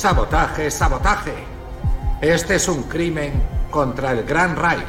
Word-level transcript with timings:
Sabotaje, 0.00 0.70
sabotaje. 0.70 1.34
Este 2.22 2.54
es 2.54 2.68
un 2.68 2.84
crimen 2.84 3.34
contra 3.70 4.12
el 4.12 4.24
Gran 4.24 4.56
Reich. 4.56 4.88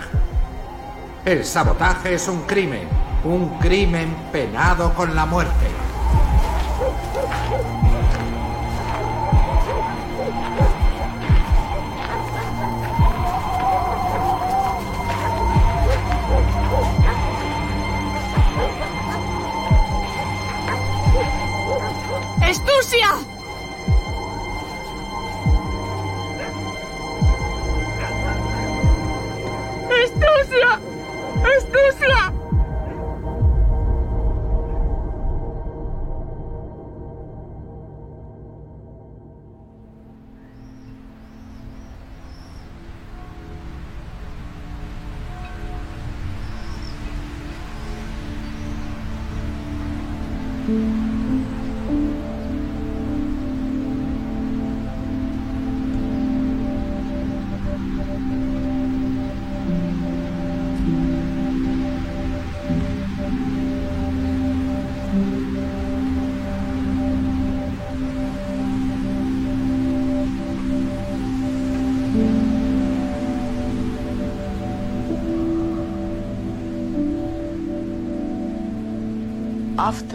El 1.25 1.43
sabotaje 1.43 2.13
es 2.13 2.29
un 2.29 2.43
crimen, 2.43 2.87
un 3.25 3.59
crimen 3.59 4.15
penado 4.32 4.93
con 4.93 5.13
la 5.13 5.25
muerte. 5.25 5.80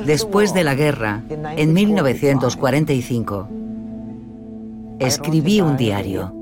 Después 0.05 0.55
de 0.55 0.65
la 0.65 0.75
guerra, 0.75 1.23
en 1.57 1.73
1945, 1.73 3.49
escribí 4.99 5.61
un 5.61 5.77
diario. 5.77 6.33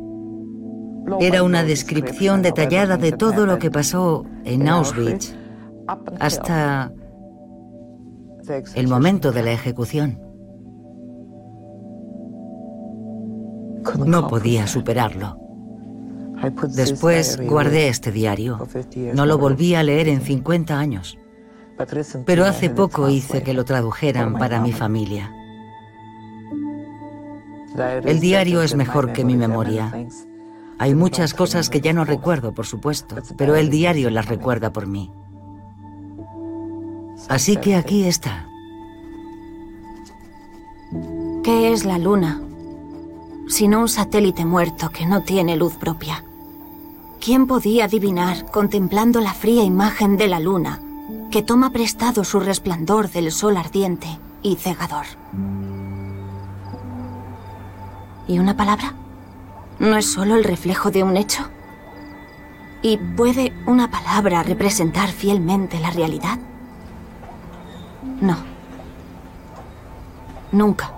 Era 1.20 1.42
una 1.42 1.64
descripción 1.64 2.42
detallada 2.42 2.96
de 2.96 3.12
todo 3.12 3.46
lo 3.46 3.58
que 3.58 3.70
pasó 3.70 4.24
en 4.44 4.68
Auschwitz 4.68 5.34
hasta 6.18 6.92
el 8.74 8.88
momento 8.88 9.32
de 9.32 9.42
la 9.42 9.52
ejecución. 9.52 10.18
No 14.06 14.28
podía 14.28 14.66
superarlo. 14.66 15.38
Después 16.74 17.40
guardé 17.46 17.88
este 17.88 18.12
diario. 18.12 18.66
No 19.14 19.26
lo 19.26 19.38
volví 19.38 19.74
a 19.74 19.82
leer 19.82 20.08
en 20.08 20.20
50 20.20 20.78
años. 20.78 21.18
Pero 22.24 22.44
hace 22.44 22.70
poco 22.70 23.08
hice 23.08 23.42
que 23.42 23.52
lo 23.52 23.64
tradujeran 23.64 24.34
para 24.34 24.60
mi 24.60 24.72
familia. 24.72 25.32
El 28.04 28.20
diario 28.20 28.62
es 28.62 28.76
mejor 28.76 29.12
que 29.12 29.24
mi 29.24 29.36
memoria. 29.36 29.92
Hay 30.78 30.94
muchas 30.94 31.34
cosas 31.34 31.70
que 31.70 31.80
ya 31.80 31.92
no 31.92 32.04
recuerdo, 32.04 32.52
por 32.52 32.66
supuesto, 32.66 33.16
pero 33.36 33.56
el 33.56 33.70
diario 33.70 34.10
las 34.10 34.26
recuerda 34.26 34.72
por 34.72 34.86
mí. 34.86 35.10
Así 37.28 37.56
que 37.56 37.74
aquí 37.74 38.04
está. 38.04 38.48
¿Qué 41.42 41.72
es 41.72 41.84
la 41.84 41.98
luna? 41.98 42.40
Sino 43.48 43.80
un 43.80 43.88
satélite 43.88 44.44
muerto 44.44 44.90
que 44.90 45.06
no 45.06 45.22
tiene 45.22 45.56
luz 45.56 45.76
propia. 45.76 46.24
¿Quién 47.20 47.46
podía 47.46 47.86
adivinar, 47.86 48.46
contemplando 48.50 49.20
la 49.20 49.32
fría 49.32 49.64
imagen 49.64 50.16
de 50.16 50.28
la 50.28 50.40
luna, 50.40 50.80
que 51.34 51.42
toma 51.42 51.70
prestado 51.70 52.22
su 52.22 52.38
resplandor 52.38 53.10
del 53.10 53.32
sol 53.32 53.56
ardiente 53.56 54.06
y 54.40 54.54
cegador? 54.54 55.04
¿Y 58.28 58.38
una 58.38 58.56
palabra? 58.56 58.94
¿No 59.80 59.96
es 59.96 60.12
solo 60.12 60.36
el 60.36 60.44
reflejo 60.44 60.92
de 60.92 61.02
un 61.02 61.16
hecho? 61.16 61.42
¿Y 62.82 62.98
puede 62.98 63.52
una 63.66 63.90
palabra 63.90 64.44
representar 64.44 65.08
fielmente 65.08 65.80
la 65.80 65.90
realidad? 65.90 66.38
No. 68.20 68.36
Nunca. 70.52 70.92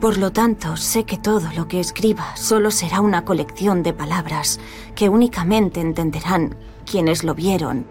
Por 0.00 0.16
lo 0.16 0.32
tanto, 0.32 0.78
sé 0.78 1.04
que 1.04 1.18
todo 1.18 1.50
lo 1.54 1.68
que 1.68 1.78
escriba 1.78 2.34
solo 2.36 2.70
será 2.70 3.02
una 3.02 3.26
colección 3.26 3.82
de 3.82 3.92
palabras 3.92 4.60
que 4.94 5.10
únicamente 5.10 5.82
entenderán 5.82 6.56
quienes 6.84 7.24
lo 7.24 7.34
vieron 7.34 7.86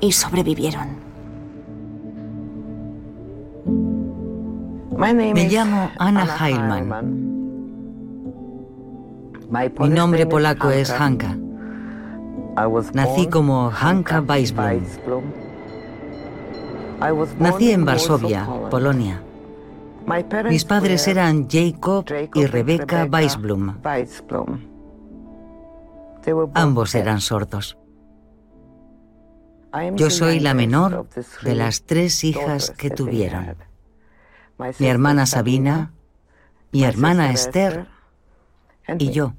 y 0.00 0.12
sobrevivieron. 0.12 0.88
Me 4.96 5.48
llamo 5.48 5.90
Anna 5.98 6.26
Heilman. 6.38 7.30
Mi 9.80 9.88
nombre 9.88 10.26
polaco 10.26 10.70
es 10.70 10.90
Hanka. 10.90 11.36
Nací 12.92 13.26
como 13.28 13.70
Hanka 13.70 14.20
Weisblum. 14.20 15.22
Nací 17.38 17.70
en 17.70 17.84
Varsovia, 17.84 18.46
Polonia. 18.70 19.22
Mis 20.48 20.64
padres 20.64 21.08
eran 21.08 21.48
Jacob 21.48 22.04
y 22.34 22.46
Rebecca 22.46 23.08
Weisblum. 23.10 23.74
Ambos 26.54 26.94
eran 26.94 27.20
sordos. 27.20 27.76
Yo 29.94 30.10
soy 30.10 30.40
la 30.40 30.54
menor 30.54 31.06
de 31.42 31.54
las 31.54 31.82
tres 31.82 32.24
hijas 32.24 32.70
que 32.70 32.90
tuvieron. 32.90 33.56
Mi 34.78 34.86
hermana 34.86 35.26
Sabina, 35.26 35.92
mi 36.72 36.84
hermana 36.84 37.30
Esther 37.30 37.86
y 38.98 39.10
yo. 39.10 39.34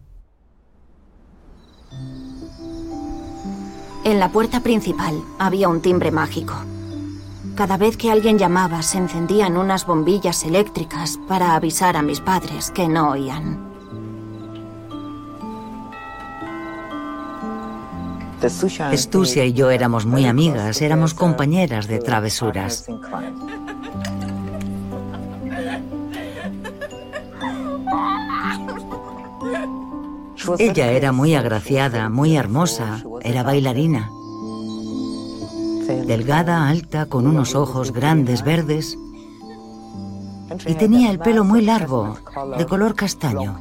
En 4.03 4.19
la 4.19 4.29
puerta 4.29 4.61
principal 4.61 5.21
había 5.37 5.69
un 5.69 5.81
timbre 5.81 6.11
mágico. 6.11 6.55
Cada 7.55 7.77
vez 7.77 7.97
que 7.97 8.09
alguien 8.09 8.39
llamaba 8.39 8.81
se 8.81 8.97
encendían 8.97 9.57
unas 9.57 9.85
bombillas 9.85 10.43
eléctricas 10.43 11.19
para 11.27 11.55
avisar 11.55 11.97
a 11.97 12.01
mis 12.01 12.21
padres 12.21 12.71
que 12.71 12.87
no 12.87 13.11
oían. 13.11 13.70
Estusia 18.43 19.45
y 19.45 19.53
yo 19.53 19.69
éramos 19.69 20.05
muy 20.05 20.25
amigas, 20.25 20.81
éramos 20.81 21.13
compañeras 21.13 21.87
de 21.87 21.99
travesuras. 21.99 22.87
Ella 30.57 30.91
era 30.91 31.11
muy 31.11 31.35
agraciada, 31.35 32.09
muy 32.09 32.35
hermosa, 32.35 33.03
era 33.21 33.43
bailarina. 33.43 34.09
Delgada, 36.07 36.67
alta, 36.67 37.05
con 37.05 37.27
unos 37.27 37.53
ojos 37.53 37.91
grandes 37.91 38.43
verdes. 38.43 38.97
Y 40.65 40.73
tenía 40.75 41.11
el 41.11 41.19
pelo 41.19 41.43
muy 41.43 41.61
largo, 41.61 42.17
de 42.57 42.65
color 42.65 42.95
castaño. 42.95 43.59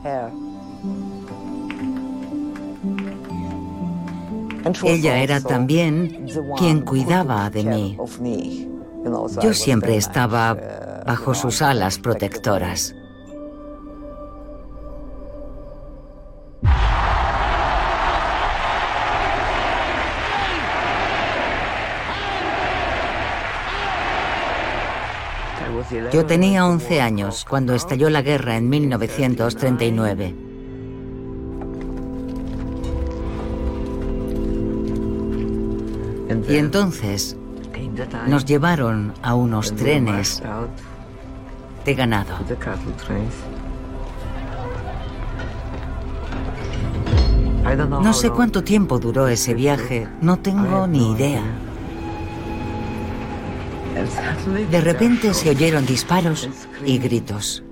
Ella 4.85 5.23
era 5.23 5.41
también 5.41 6.27
quien 6.57 6.83
cuidaba 6.83 7.49
de 7.51 7.65
mí. 7.65 7.99
Yo 9.43 9.55
siempre 9.55 9.97
estaba 9.97 10.57
bajo 11.07 11.35
sus 11.35 11.63
alas 11.63 11.99
protectoras. 11.99 12.95
Yo 26.13 26.27
tenía 26.27 26.67
11 26.67 27.01
años 27.01 27.45
cuando 27.49 27.75
estalló 27.75 28.11
la 28.11 28.23
guerra 28.23 28.57
en 28.57 28.69
1939. 28.69 30.50
Y 36.49 36.57
entonces 36.57 37.37
nos 38.27 38.45
llevaron 38.45 39.15
a 39.23 39.35
unos 39.35 39.75
trenes 39.75 40.43
de 41.85 41.95
ganado. 41.95 42.37
No 48.03 48.13
sé 48.13 48.31
cuánto 48.31 48.63
tiempo 48.65 48.99
duró 48.99 49.29
ese 49.29 49.55
viaje, 49.55 50.09
no 50.21 50.39
tengo 50.39 50.87
ni 50.87 51.13
idea. 51.13 51.43
De 54.71 54.81
repente 54.81 55.35
se 55.35 55.51
oyeron 55.51 55.85
disparos 55.85 56.49
y 56.85 56.99
gritos. 56.99 57.63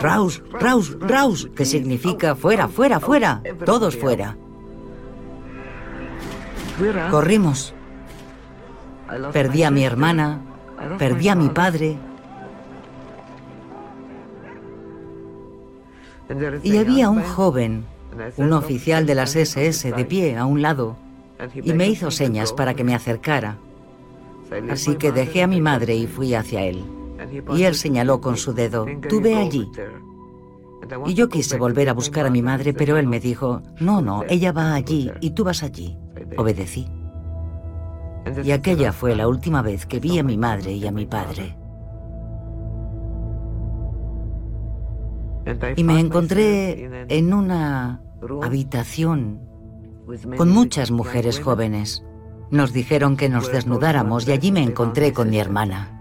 Raus, 0.00 0.42
Raus, 0.52 0.96
Raus, 1.00 1.48
que 1.54 1.64
significa 1.64 2.34
fuera, 2.34 2.68
fuera, 2.68 3.00
fuera, 3.00 3.42
todos 3.64 3.96
fuera. 3.96 4.36
Corrimos. 7.10 7.74
Perdí 9.32 9.62
a 9.62 9.70
mi 9.70 9.84
hermana, 9.84 10.40
perdí 10.98 11.28
a 11.28 11.34
mi 11.34 11.48
padre. 11.48 11.96
Y 16.62 16.76
había 16.76 17.08
un 17.08 17.22
joven, 17.22 17.84
un 18.36 18.52
oficial 18.52 19.06
de 19.06 19.14
las 19.14 19.34
SS, 19.34 19.92
de 19.92 20.04
pie 20.04 20.36
a 20.36 20.44
un 20.44 20.60
lado, 20.60 20.96
y 21.54 21.72
me 21.72 21.88
hizo 21.88 22.10
señas 22.10 22.52
para 22.52 22.74
que 22.74 22.84
me 22.84 22.94
acercara. 22.94 23.56
Así 24.70 24.96
que 24.96 25.12
dejé 25.12 25.42
a 25.42 25.46
mi 25.46 25.60
madre 25.60 25.96
y 25.96 26.06
fui 26.06 26.34
hacia 26.34 26.64
él. 26.64 26.84
Y 27.54 27.64
él 27.64 27.74
señaló 27.74 28.20
con 28.20 28.36
su 28.36 28.52
dedo, 28.52 28.86
tú 29.08 29.20
ve 29.20 29.36
allí. 29.36 29.70
Y 31.06 31.14
yo 31.14 31.28
quise 31.28 31.58
volver 31.58 31.88
a 31.88 31.92
buscar 31.92 32.26
a 32.26 32.30
mi 32.30 32.42
madre, 32.42 32.72
pero 32.72 32.96
él 32.98 33.06
me 33.06 33.20
dijo, 33.20 33.62
no, 33.80 34.00
no, 34.00 34.24
ella 34.28 34.52
va 34.52 34.74
allí 34.74 35.10
y 35.20 35.30
tú 35.30 35.44
vas 35.44 35.62
allí. 35.62 35.96
Obedecí. 36.36 36.88
Y 38.44 38.50
aquella 38.50 38.92
fue 38.92 39.14
la 39.14 39.28
última 39.28 39.62
vez 39.62 39.86
que 39.86 40.00
vi 40.00 40.18
a 40.18 40.22
mi 40.22 40.36
madre 40.36 40.72
y 40.72 40.86
a 40.86 40.92
mi 40.92 41.06
padre. 41.06 41.56
Y 45.76 45.84
me 45.84 45.98
encontré 45.98 47.06
en 47.08 47.32
una 47.32 48.02
habitación 48.42 49.40
con 50.36 50.50
muchas 50.50 50.90
mujeres 50.90 51.40
jóvenes. 51.40 52.04
Nos 52.50 52.72
dijeron 52.72 53.16
que 53.16 53.28
nos 53.28 53.50
desnudáramos 53.50 54.26
y 54.26 54.32
allí 54.32 54.52
me 54.52 54.62
encontré 54.62 55.12
con 55.12 55.30
mi 55.30 55.38
hermana. 55.38 55.97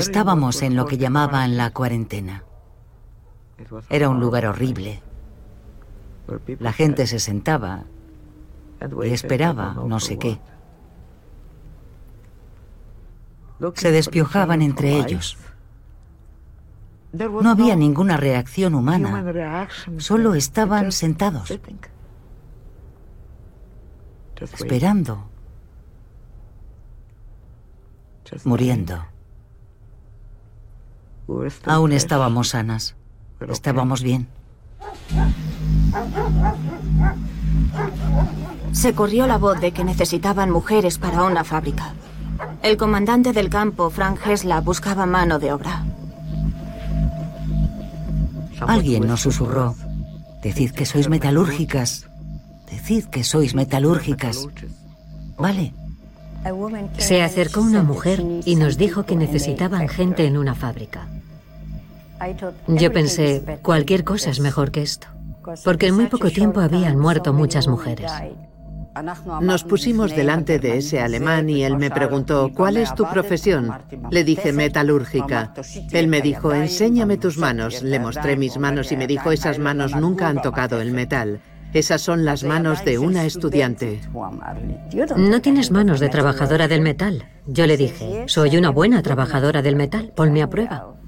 Estábamos 0.00 0.62
en 0.62 0.76
lo 0.76 0.86
que 0.86 0.96
llamaban 0.96 1.58
la 1.58 1.70
cuarentena. 1.72 2.44
Era 3.90 4.08
un 4.08 4.18
lugar 4.18 4.46
horrible. 4.46 5.02
La 6.58 6.72
gente 6.72 7.06
se 7.06 7.18
sentaba 7.18 7.84
y 9.04 9.10
esperaba 9.10 9.74
no 9.74 10.00
sé 10.00 10.18
qué. 10.18 10.40
Se 13.74 13.90
despiojaban 13.92 14.62
entre 14.62 14.96
ellos. 14.96 15.36
No 17.12 17.50
había 17.50 17.76
ninguna 17.76 18.16
reacción 18.16 18.74
humana. 18.74 19.22
Solo 19.98 20.34
estaban 20.34 20.92
sentados, 20.92 21.52
esperando, 24.40 25.28
muriendo. 28.44 29.09
Aún 31.66 31.92
estábamos 31.92 32.50
sanas. 32.50 32.96
Estábamos 33.48 34.02
bien. 34.02 34.28
Se 38.72 38.94
corrió 38.94 39.26
la 39.26 39.38
voz 39.38 39.60
de 39.60 39.72
que 39.72 39.84
necesitaban 39.84 40.50
mujeres 40.50 40.98
para 40.98 41.24
una 41.24 41.44
fábrica. 41.44 41.94
El 42.62 42.76
comandante 42.76 43.32
del 43.32 43.48
campo, 43.48 43.90
Frank 43.90 44.18
Hesla, 44.26 44.60
buscaba 44.60 45.06
mano 45.06 45.38
de 45.38 45.52
obra. 45.52 45.84
Alguien 48.60 49.06
nos 49.06 49.22
susurró. 49.22 49.74
Decid 50.42 50.72
que 50.72 50.86
sois 50.86 51.08
metalúrgicas. 51.08 52.08
Decid 52.70 53.06
que 53.06 53.24
sois 53.24 53.54
metalúrgicas. 53.54 54.48
Vale. 55.38 55.74
Se 56.98 57.22
acercó 57.22 57.60
una 57.60 57.82
mujer 57.82 58.24
y 58.44 58.56
nos 58.56 58.78
dijo 58.78 59.04
que 59.04 59.16
necesitaban 59.16 59.88
gente 59.88 60.26
en 60.26 60.38
una 60.38 60.54
fábrica. 60.54 61.06
Yo 62.66 62.92
pensé, 62.92 63.58
cualquier 63.62 64.04
cosa 64.04 64.30
es 64.30 64.40
mejor 64.40 64.70
que 64.70 64.82
esto, 64.82 65.06
porque 65.64 65.88
en 65.88 65.96
muy 65.96 66.06
poco 66.06 66.30
tiempo 66.30 66.60
habían 66.60 66.98
muerto 66.98 67.32
muchas 67.32 67.68
mujeres. 67.68 68.10
Nos 69.40 69.64
pusimos 69.64 70.14
delante 70.14 70.58
de 70.58 70.78
ese 70.78 71.00
alemán 71.00 71.48
y 71.48 71.62
él 71.62 71.76
me 71.76 71.90
preguntó, 71.90 72.50
¿cuál 72.54 72.76
es 72.76 72.94
tu 72.94 73.08
profesión? 73.08 73.72
Le 74.10 74.24
dije, 74.24 74.52
metalúrgica. 74.52 75.54
Él 75.92 76.08
me 76.08 76.20
dijo, 76.20 76.52
enséñame 76.52 77.16
tus 77.16 77.38
manos. 77.38 77.82
Le 77.82 78.00
mostré 78.00 78.36
mis 78.36 78.58
manos 78.58 78.90
y 78.90 78.96
me 78.96 79.06
dijo, 79.06 79.30
esas 79.30 79.58
manos 79.58 79.94
nunca 79.94 80.28
han 80.28 80.42
tocado 80.42 80.80
el 80.80 80.92
metal. 80.92 81.40
Esas 81.72 82.02
son 82.02 82.24
las 82.24 82.42
manos 82.42 82.84
de 82.84 82.98
una 82.98 83.24
estudiante. 83.24 84.00
No 85.16 85.40
tienes 85.40 85.70
manos 85.70 86.00
de 86.00 86.08
trabajadora 86.08 86.66
del 86.66 86.80
metal. 86.80 87.28
Yo 87.46 87.66
le 87.66 87.76
dije, 87.76 88.24
soy 88.26 88.56
una 88.56 88.70
buena 88.70 89.02
trabajadora 89.02 89.62
del 89.62 89.76
metal, 89.76 90.12
ponme 90.16 90.42
a 90.42 90.50
prueba. 90.50 90.99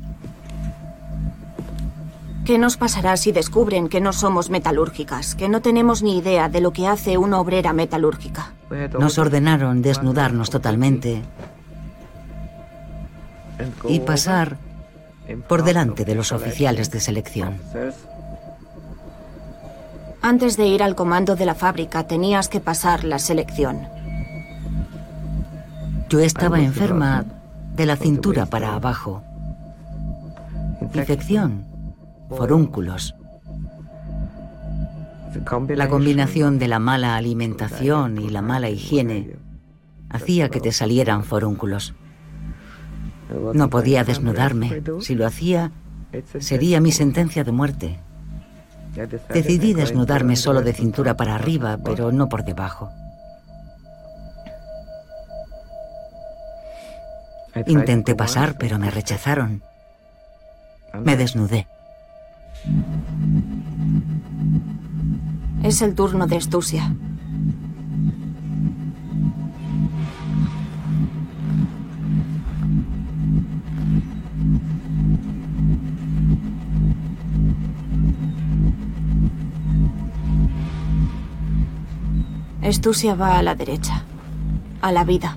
¿Qué 2.44 2.58
nos 2.58 2.77
pasará 2.77 3.17
si 3.17 3.31
descubren 3.31 3.89
que 3.89 4.01
no 4.01 4.13
somos 4.13 4.51
metalúrgicas, 4.51 5.37
que 5.37 5.49
no 5.49 5.63
tenemos 5.63 6.03
ni 6.03 6.19
idea 6.19 6.49
de 6.49 6.61
lo 6.61 6.72
que 6.72 6.89
hace 6.89 7.17
una 7.17 7.39
obrera 7.39 7.72
metalúrgica? 7.72 8.53
Nos 8.99 9.19
ordenaron 9.19 9.81
desnudarnos 9.81 10.51
totalmente 10.51 11.22
y 13.89 14.01
pasar 14.01 14.56
por 15.46 15.63
delante 15.63 16.05
de 16.05 16.17
los 16.17 16.32
oficiales 16.32 16.91
de 16.91 16.99
selección. 16.99 17.61
Antes 20.20 20.56
de 20.56 20.67
ir 20.67 20.82
al 20.82 20.96
comando 20.96 21.37
de 21.37 21.46
la 21.46 21.55
fábrica 21.55 22.08
tenías 22.08 22.49
que 22.49 22.58
pasar 22.58 23.05
la 23.05 23.20
selección. 23.20 23.87
Yo 26.08 26.19
estaba 26.19 26.61
enferma 26.61 27.25
de 27.77 27.87
la 27.87 27.96
cintura 27.96 28.46
para 28.46 28.75
abajo. 28.75 29.22
Infección 30.81 31.71
forúnculos. 32.36 33.15
La 35.69 35.89
combinación 35.89 36.58
de 36.58 36.69
la 36.69 36.79
mala 36.79 37.17
alimentación 37.17 38.19
y 38.19 38.29
la 38.29 38.43
mala 38.43 38.69
higiene 38.69 39.36
hacía 40.10 40.51
que 40.51 40.60
te 40.60 40.72
salieran 40.72 41.24
forúnculos. 41.24 41.94
No 43.55 43.70
podía 43.70 44.05
desnudarme. 44.05 44.82
Si 45.01 45.15
lo 45.15 45.27
hacía, 45.27 45.72
sería 46.39 46.81
mi 46.81 46.93
sentencia 46.93 47.44
de 47.44 47.53
muerte. 47.53 47.98
Decidí 49.32 49.72
desnudarme 49.72 50.36
solo 50.36 50.60
de 50.60 50.74
cintura 50.74 51.17
para 51.17 51.34
arriba, 51.34 51.79
pero 51.82 52.12
no 52.12 52.29
por 52.29 52.44
debajo. 52.44 52.91
Intenté 57.67 58.15
pasar, 58.15 58.56
pero 58.58 58.79
me 58.79 58.91
rechazaron. 58.91 59.62
Me 61.03 61.17
desnudé. 61.17 61.67
Es 65.63 65.83
el 65.83 65.95
turno 65.95 66.27
de 66.27 66.37
Estusia. 66.37 66.95
Estusia 82.63 83.15
va 83.15 83.39
a 83.39 83.43
la 83.43 83.55
derecha, 83.55 84.03
a 84.81 84.93
la 84.93 85.05
vida. 85.05 85.37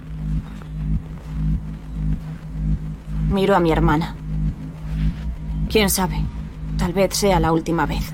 Miro 3.30 3.56
a 3.56 3.60
mi 3.60 3.72
hermana. 3.72 4.16
¿Quién 5.70 5.90
sabe? 5.90 6.35
Tal 6.86 6.94
vez 6.94 7.16
sea 7.16 7.40
la 7.40 7.52
última 7.52 7.88
vez. 7.88 8.14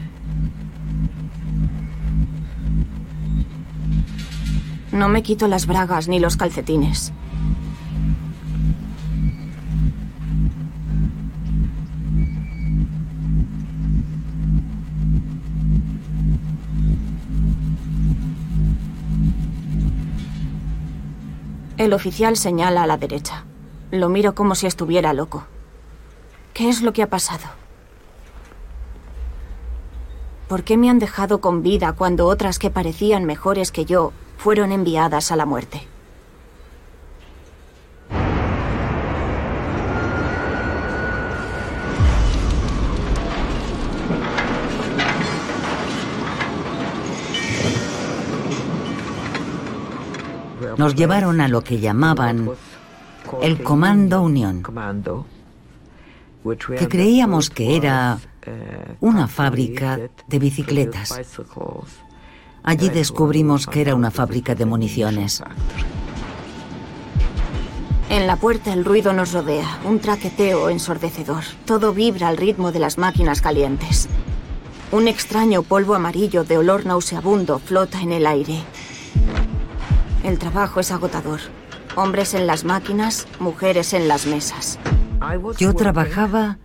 No 4.93 5.09
me 5.09 5.23
quito 5.23 5.49
las 5.49 5.67
bragas 5.67 6.07
ni 6.07 6.21
los 6.21 6.37
calcetines. 6.37 7.11
El 21.75 21.91
oficial 21.91 22.37
señala 22.37 22.83
a 22.83 22.87
la 22.87 22.95
derecha. 22.95 23.43
Lo 23.91 24.07
miro 24.07 24.33
como 24.33 24.55
si 24.55 24.65
estuviera 24.65 25.11
loco. 25.11 25.43
¿Qué 26.53 26.69
es 26.69 26.81
lo 26.81 26.93
que 26.93 27.03
ha 27.03 27.09
pasado? 27.09 27.60
¿Por 30.51 30.65
qué 30.65 30.75
me 30.75 30.89
han 30.89 30.99
dejado 30.99 31.39
con 31.39 31.63
vida 31.63 31.93
cuando 31.93 32.27
otras 32.27 32.59
que 32.59 32.69
parecían 32.69 33.23
mejores 33.23 33.71
que 33.71 33.85
yo 33.85 34.11
fueron 34.35 34.73
enviadas 34.73 35.31
a 35.31 35.37
la 35.37 35.45
muerte? 35.45 35.87
Nos 50.77 50.95
llevaron 50.95 51.39
a 51.39 51.47
lo 51.47 51.61
que 51.61 51.79
llamaban 51.79 52.49
el 53.41 53.63
Comando 53.63 54.21
Unión, 54.21 54.63
que 56.77 56.87
creíamos 56.87 57.49
que 57.49 57.75
era 57.75 58.19
una 58.99 59.27
fábrica 59.27 59.99
de 60.27 60.39
bicicletas. 60.39 61.13
Allí 62.63 62.89
descubrimos 62.89 63.67
que 63.67 63.81
era 63.81 63.95
una 63.95 64.11
fábrica 64.11 64.55
de 64.55 64.65
municiones. 64.65 65.43
En 68.09 68.27
la 68.27 68.35
puerta 68.35 68.73
el 68.73 68.83
ruido 68.83 69.13
nos 69.13 69.31
rodea, 69.31 69.79
un 69.85 69.99
traqueteo 69.99 70.69
ensordecedor. 70.69 71.43
Todo 71.65 71.93
vibra 71.93 72.27
al 72.27 72.37
ritmo 72.37 72.71
de 72.71 72.79
las 72.79 72.97
máquinas 72.97 73.41
calientes. 73.41 74.09
Un 74.91 75.07
extraño 75.07 75.63
polvo 75.63 75.95
amarillo 75.95 76.43
de 76.43 76.57
olor 76.57 76.85
nauseabundo 76.85 77.59
flota 77.59 78.01
en 78.01 78.11
el 78.11 78.27
aire. 78.27 78.59
El 80.25 80.37
trabajo 80.37 80.81
es 80.81 80.91
agotador. 80.91 81.39
Hombres 81.95 82.33
en 82.33 82.47
las 82.47 82.65
máquinas, 82.65 83.27
mujeres 83.39 83.93
en 83.93 84.09
las 84.09 84.25
mesas. 84.25 84.77
Yo 85.57 85.73
trabajaba 85.75 86.57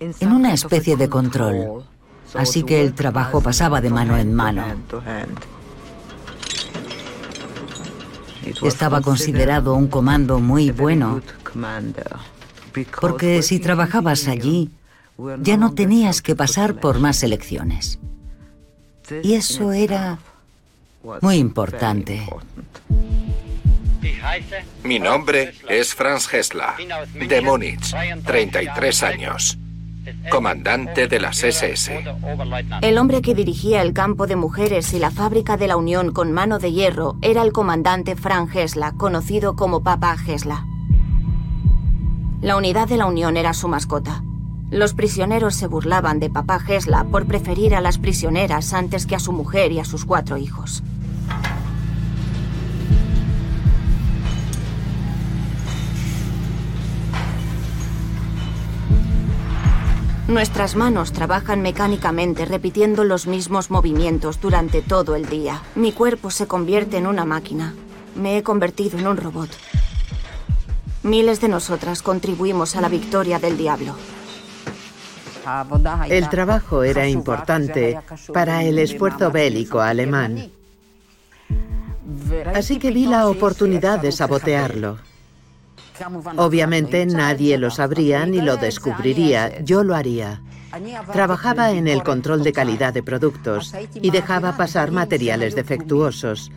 en 0.00 0.32
una 0.32 0.52
especie 0.52 0.96
de 0.96 1.08
control, 1.08 1.84
así 2.34 2.62
que 2.64 2.82
el 2.82 2.94
trabajo 2.94 3.40
pasaba 3.40 3.80
de 3.80 3.90
mano 3.90 4.16
en 4.16 4.34
mano. 4.34 4.64
Estaba 8.62 9.00
considerado 9.00 9.74
un 9.74 9.88
comando 9.88 10.38
muy 10.38 10.70
bueno, 10.70 11.20
porque 13.00 13.42
si 13.42 13.58
trabajabas 13.58 14.28
allí, 14.28 14.70
ya 15.40 15.56
no 15.56 15.72
tenías 15.72 16.20
que 16.20 16.36
pasar 16.36 16.78
por 16.80 16.98
más 16.98 17.22
elecciones. 17.22 17.98
Y 19.22 19.34
eso 19.34 19.72
era 19.72 20.18
muy 21.22 21.36
importante. 21.36 22.26
Mi 24.82 24.98
nombre 24.98 25.54
es 25.68 25.94
Franz 25.94 26.32
Hessler, 26.32 26.74
de 27.14 27.40
Múnich, 27.40 27.94
33 28.24 29.02
años 29.02 29.58
comandante 30.30 31.08
de 31.08 31.20
las 31.20 31.42
SS. 31.42 32.04
El 32.82 32.98
hombre 32.98 33.22
que 33.22 33.34
dirigía 33.34 33.82
el 33.82 33.92
campo 33.92 34.26
de 34.26 34.36
mujeres 34.36 34.92
y 34.92 34.98
la 34.98 35.10
fábrica 35.10 35.56
de 35.56 35.68
la 35.68 35.76
Unión 35.76 36.12
con 36.12 36.32
mano 36.32 36.58
de 36.58 36.72
hierro 36.72 37.16
era 37.22 37.42
el 37.42 37.52
comandante 37.52 38.16
Frank 38.16 38.50
Gesla, 38.50 38.92
conocido 38.92 39.56
como 39.56 39.82
Papa 39.82 40.16
Gesla. 40.16 40.66
La 42.40 42.56
unidad 42.56 42.88
de 42.88 42.96
la 42.96 43.06
Unión 43.06 43.36
era 43.36 43.54
su 43.54 43.68
mascota. 43.68 44.22
Los 44.70 44.94
prisioneros 44.94 45.54
se 45.54 45.68
burlaban 45.68 46.18
de 46.20 46.28
Papa 46.28 46.58
Gesla 46.58 47.04
por 47.04 47.26
preferir 47.26 47.74
a 47.74 47.80
las 47.80 47.98
prisioneras 47.98 48.72
antes 48.72 49.06
que 49.06 49.14
a 49.14 49.20
su 49.20 49.32
mujer 49.32 49.72
y 49.72 49.78
a 49.78 49.84
sus 49.84 50.04
cuatro 50.04 50.36
hijos. 50.36 50.82
Nuestras 60.28 60.74
manos 60.74 61.12
trabajan 61.12 61.62
mecánicamente 61.62 62.44
repitiendo 62.46 63.04
los 63.04 63.28
mismos 63.28 63.70
movimientos 63.70 64.40
durante 64.40 64.82
todo 64.82 65.14
el 65.14 65.28
día. 65.28 65.62
Mi 65.76 65.92
cuerpo 65.92 66.32
se 66.32 66.48
convierte 66.48 66.96
en 66.96 67.06
una 67.06 67.24
máquina. 67.24 67.74
Me 68.16 68.36
he 68.36 68.42
convertido 68.42 68.98
en 68.98 69.06
un 69.06 69.16
robot. 69.16 69.50
Miles 71.04 71.40
de 71.40 71.48
nosotras 71.48 72.02
contribuimos 72.02 72.74
a 72.74 72.80
la 72.80 72.88
victoria 72.88 73.38
del 73.38 73.56
diablo. 73.56 73.94
El 76.08 76.28
trabajo 76.28 76.82
era 76.82 77.06
importante 77.06 77.96
para 78.32 78.64
el 78.64 78.80
esfuerzo 78.80 79.30
bélico 79.30 79.80
alemán. 79.80 80.50
Así 82.52 82.80
que 82.80 82.90
vi 82.90 83.06
la 83.06 83.28
oportunidad 83.28 84.00
de 84.00 84.10
sabotearlo. 84.10 84.98
Obviamente 86.36 87.06
nadie 87.06 87.58
lo 87.58 87.70
sabría 87.70 88.26
ni 88.26 88.40
lo 88.40 88.56
descubriría, 88.56 89.60
yo 89.62 89.82
lo 89.84 89.94
haría. 89.94 90.42
Trabajaba 91.12 91.70
en 91.72 91.88
el 91.88 92.02
control 92.02 92.42
de 92.42 92.52
calidad 92.52 92.92
de 92.92 93.02
productos 93.02 93.74
y 93.94 94.10
dejaba 94.10 94.56
pasar 94.56 94.90
materiales 94.90 95.54
defectuosos, 95.54 96.50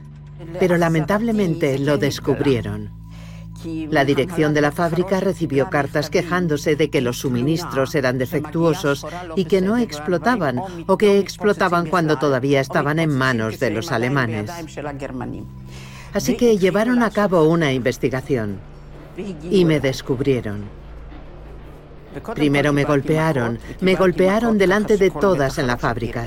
pero 0.59 0.77
lamentablemente 0.77 1.79
lo 1.79 1.97
descubrieron. 1.97 2.91
La 3.89 4.05
dirección 4.05 4.53
de 4.53 4.61
la 4.61 4.71
fábrica 4.71 5.19
recibió 5.19 5.69
cartas 5.69 6.09
quejándose 6.09 6.77
de 6.77 6.89
que 6.89 7.01
los 7.01 7.19
suministros 7.19 7.93
eran 7.93 8.17
defectuosos 8.17 9.05
y 9.35 9.45
que 9.45 9.59
no 9.59 9.77
explotaban 9.77 10.61
o 10.87 10.97
que 10.97 11.19
explotaban 11.19 11.87
cuando 11.87 12.17
todavía 12.17 12.61
estaban 12.61 12.99
en 12.99 13.09
manos 13.09 13.59
de 13.59 13.71
los 13.71 13.91
alemanes. 13.91 14.49
Así 16.13 16.37
que 16.37 16.57
llevaron 16.57 17.03
a 17.03 17.11
cabo 17.11 17.43
una 17.43 17.73
investigación 17.73 18.59
y 19.49 19.65
me 19.65 19.79
descubrieron. 19.79 20.63
Primero 22.33 22.73
me 22.73 22.85
golpearon, 22.85 23.59
me 23.81 23.95
golpearon 23.95 24.57
delante 24.57 24.97
de 24.97 25.11
todas 25.11 25.57
en 25.57 25.67
la 25.67 25.77
fábrica. 25.77 26.25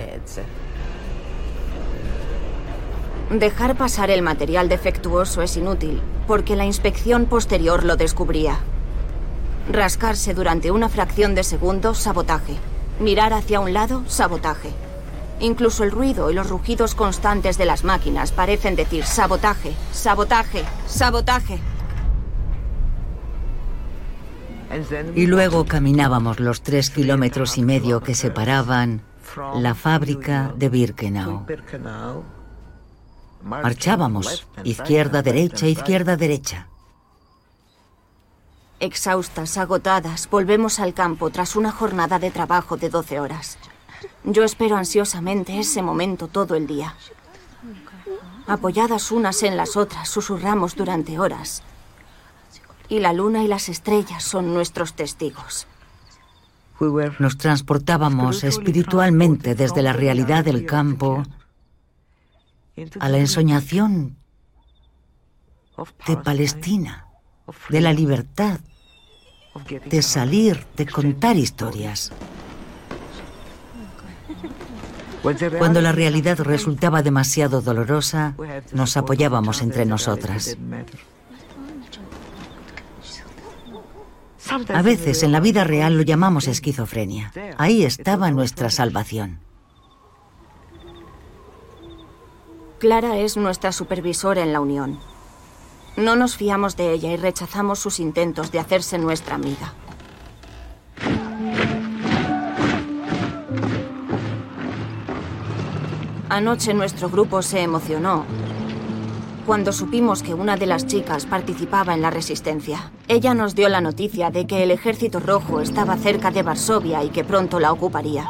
Dejar 3.30 3.76
pasar 3.76 4.10
el 4.10 4.22
material 4.22 4.68
defectuoso 4.68 5.42
es 5.42 5.56
inútil, 5.56 6.00
porque 6.26 6.54
la 6.54 6.66
inspección 6.66 7.26
posterior 7.26 7.84
lo 7.84 7.96
descubría. 7.96 8.58
Rascarse 9.70 10.34
durante 10.34 10.70
una 10.70 10.88
fracción 10.88 11.34
de 11.34 11.42
segundo, 11.42 11.94
sabotaje. 11.94 12.56
Mirar 13.00 13.32
hacia 13.32 13.60
un 13.60 13.72
lado, 13.72 14.02
sabotaje. 14.06 14.70
Incluso 15.40 15.82
el 15.82 15.90
ruido 15.90 16.30
y 16.30 16.34
los 16.34 16.50
rugidos 16.50 16.94
constantes 16.94 17.58
de 17.58 17.64
las 17.64 17.84
máquinas 17.84 18.32
parecen 18.32 18.76
decir 18.76 19.04
sabotaje, 19.04 19.72
sabotaje, 19.92 20.62
sabotaje. 20.86 21.58
Y 25.14 25.26
luego 25.26 25.64
caminábamos 25.66 26.40
los 26.40 26.62
tres 26.62 26.90
kilómetros 26.90 27.58
y 27.58 27.62
medio 27.62 28.00
que 28.00 28.14
separaban 28.14 29.02
la 29.54 29.74
fábrica 29.74 30.52
de 30.56 30.68
Birkenau. 30.68 31.46
Marchábamos, 33.42 34.46
izquierda, 34.64 35.22
derecha, 35.22 35.66
izquierda, 35.66 36.16
derecha. 36.16 36.68
Exhaustas, 38.80 39.58
agotadas, 39.58 40.28
volvemos 40.30 40.80
al 40.80 40.94
campo 40.94 41.30
tras 41.30 41.54
una 41.54 41.70
jornada 41.70 42.18
de 42.18 42.30
trabajo 42.30 42.76
de 42.76 42.88
12 42.88 43.20
horas. 43.20 43.58
Yo 44.24 44.42
espero 44.42 44.76
ansiosamente 44.76 45.58
ese 45.58 45.82
momento 45.82 46.28
todo 46.28 46.54
el 46.54 46.66
día. 46.66 46.94
Apoyadas 48.46 49.12
unas 49.12 49.42
en 49.42 49.56
las 49.56 49.76
otras, 49.76 50.08
susurramos 50.08 50.74
durante 50.74 51.18
horas 51.18 51.62
y 52.92 52.98
la 52.98 53.14
luna 53.14 53.42
y 53.42 53.48
las 53.48 53.70
estrellas 53.70 54.22
son 54.22 54.52
nuestros 54.52 54.92
testigos. 54.92 55.66
Nos 57.18 57.38
transportábamos 57.38 58.44
espiritualmente 58.44 59.54
desde 59.54 59.80
la 59.80 59.94
realidad 59.94 60.44
del 60.44 60.66
campo 60.66 61.22
a 63.00 63.08
la 63.08 63.16
ensoñación 63.16 64.16
de 66.06 66.16
Palestina, 66.18 67.06
de 67.70 67.80
la 67.80 67.94
libertad, 67.94 68.60
de 69.86 70.02
salir, 70.02 70.66
de 70.76 70.86
contar 70.86 71.36
historias. 71.36 72.12
Cuando 75.58 75.80
la 75.80 75.92
realidad 75.92 76.40
resultaba 76.40 77.02
demasiado 77.02 77.62
dolorosa, 77.62 78.34
nos 78.74 78.98
apoyábamos 78.98 79.62
entre 79.62 79.86
nosotras. 79.86 80.58
A 84.52 84.82
veces 84.82 85.22
en 85.22 85.32
la 85.32 85.40
vida 85.40 85.64
real 85.64 85.96
lo 85.96 86.02
llamamos 86.02 86.46
esquizofrenia. 86.46 87.32
Ahí 87.56 87.84
estaba 87.84 88.30
nuestra 88.30 88.68
salvación. 88.68 89.40
Clara 92.78 93.16
es 93.18 93.36
nuestra 93.36 93.72
supervisora 93.72 94.42
en 94.42 94.52
la 94.52 94.60
Unión. 94.60 94.98
No 95.96 96.16
nos 96.16 96.36
fiamos 96.36 96.76
de 96.76 96.92
ella 96.92 97.12
y 97.12 97.16
rechazamos 97.16 97.78
sus 97.78 98.00
intentos 98.00 98.50
de 98.52 98.58
hacerse 98.58 98.98
nuestra 98.98 99.36
amiga. 99.36 99.72
Anoche 106.28 106.74
nuestro 106.74 107.08
grupo 107.08 107.42
se 107.42 107.60
emocionó 107.60 108.24
cuando 109.46 109.72
supimos 109.72 110.22
que 110.22 110.34
una 110.34 110.56
de 110.56 110.66
las 110.66 110.86
chicas 110.86 111.26
participaba 111.26 111.94
en 111.94 112.02
la 112.02 112.10
resistencia. 112.10 112.92
Ella 113.08 113.34
nos 113.34 113.54
dio 113.54 113.68
la 113.68 113.80
noticia 113.80 114.30
de 114.30 114.46
que 114.46 114.62
el 114.62 114.70
ejército 114.70 115.20
rojo 115.20 115.60
estaba 115.60 115.96
cerca 115.96 116.30
de 116.30 116.42
Varsovia 116.42 117.02
y 117.04 117.10
que 117.10 117.24
pronto 117.24 117.58
la 117.58 117.72
ocuparía. 117.72 118.28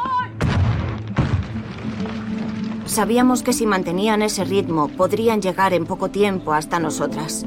Sabíamos 2.85 3.43
que 3.43 3.53
si 3.53 3.65
mantenían 3.65 4.21
ese 4.21 4.43
ritmo 4.43 4.87
podrían 4.87 5.41
llegar 5.41 5.73
en 5.73 5.85
poco 5.85 6.09
tiempo 6.09 6.53
hasta 6.53 6.79
nosotras. 6.79 7.45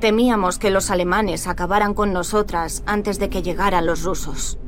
Temíamos 0.00 0.58
que 0.58 0.70
los 0.70 0.90
alemanes 0.90 1.46
acabaran 1.46 1.94
con 1.94 2.12
nosotras 2.12 2.82
antes 2.86 3.18
de 3.18 3.30
que 3.30 3.42
llegaran 3.42 3.86
los 3.86 4.02
rusos. 4.02 4.58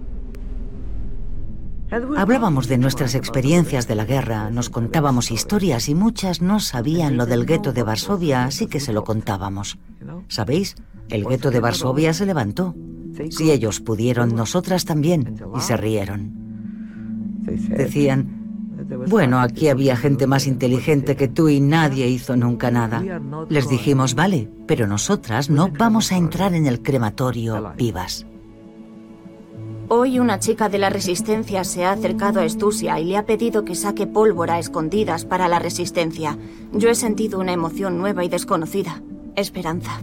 Hablábamos 1.90 2.68
de 2.68 2.78
nuestras 2.78 3.14
experiencias 3.14 3.88
de 3.88 3.94
la 3.94 4.04
guerra, 4.04 4.50
nos 4.50 4.68
contábamos 4.68 5.30
historias 5.30 5.88
y 5.88 5.94
muchas 5.94 6.42
no 6.42 6.60
sabían 6.60 7.16
lo 7.16 7.24
del 7.24 7.46
gueto 7.46 7.72
de 7.72 7.82
Varsovia, 7.82 8.44
así 8.44 8.66
que 8.66 8.80
se 8.80 8.92
lo 8.92 9.04
contábamos. 9.04 9.78
¿Sabéis? 10.28 10.76
El 11.08 11.24
gueto 11.24 11.50
de 11.50 11.60
Varsovia 11.60 12.12
se 12.12 12.26
levantó. 12.26 12.74
Si 13.30 13.50
ellos 13.50 13.80
pudieron, 13.80 14.34
nosotras 14.34 14.84
también, 14.84 15.34
y 15.56 15.60
se 15.60 15.76
rieron. 15.76 16.32
Decían, 17.46 18.38
bueno, 19.08 19.40
aquí 19.40 19.68
había 19.68 19.96
gente 19.96 20.26
más 20.26 20.46
inteligente 20.46 21.16
que 21.16 21.28
tú 21.28 21.48
y 21.48 21.60
nadie 21.60 22.06
hizo 22.08 22.36
nunca 22.36 22.70
nada. 22.70 23.02
Les 23.48 23.68
dijimos, 23.68 24.14
vale, 24.14 24.50
pero 24.66 24.86
nosotras 24.86 25.48
no 25.48 25.68
vamos 25.68 26.12
a 26.12 26.16
entrar 26.16 26.54
en 26.54 26.66
el 26.66 26.82
crematorio 26.82 27.72
vivas. 27.76 28.26
Hoy 29.90 30.18
una 30.18 30.38
chica 30.38 30.68
de 30.68 30.76
la 30.76 30.90
Resistencia 30.90 31.64
se 31.64 31.86
ha 31.86 31.92
acercado 31.92 32.40
a 32.40 32.44
Estusia 32.44 33.00
y 33.00 33.06
le 33.06 33.16
ha 33.16 33.24
pedido 33.24 33.64
que 33.64 33.74
saque 33.74 34.06
pólvora 34.06 34.54
a 34.54 34.58
escondidas 34.58 35.24
para 35.24 35.48
la 35.48 35.58
Resistencia. 35.58 36.36
Yo 36.72 36.90
he 36.90 36.94
sentido 36.94 37.40
una 37.40 37.52
emoción 37.52 37.96
nueva 37.96 38.22
y 38.22 38.28
desconocida. 38.28 39.00
Esperanza. 39.34 40.02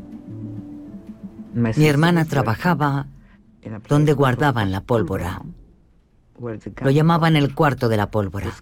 Mi 1.54 1.86
hermana 1.86 2.26
trabajaba 2.26 3.06
donde 3.88 4.14
guardaban 4.14 4.72
la 4.72 4.82
pólvora. 4.82 5.44
Lo 6.82 6.90
llamaban 6.90 7.36
el 7.36 7.54
cuarto 7.54 7.88
de 7.88 7.98
la 7.98 8.10
pólvora. 8.10 8.56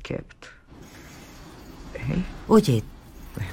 Oye, 2.50 2.84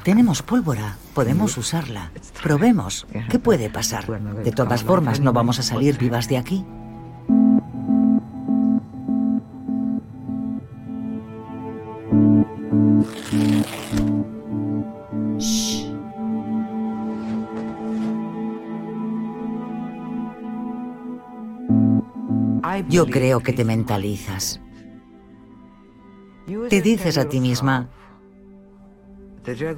tenemos 0.02 0.42
pólvora, 0.42 0.96
podemos 1.14 1.56
usarla. 1.56 2.10
Probemos. 2.42 3.06
¿Qué 3.28 3.38
puede 3.38 3.70
pasar? 3.70 4.08
De 4.42 4.50
todas 4.50 4.82
formas, 4.82 5.20
no 5.20 5.32
vamos 5.32 5.60
a 5.60 5.62
salir 5.62 5.98
vivas 5.98 6.28
de 6.28 6.36
aquí. 6.36 6.64
Yo 22.88 23.06
creo 23.06 23.40
que 23.40 23.52
te 23.52 23.64
mentalizas. 23.64 24.60
Te 26.68 26.82
dices 26.82 27.18
a 27.18 27.28
ti 27.28 27.40
misma 27.40 27.88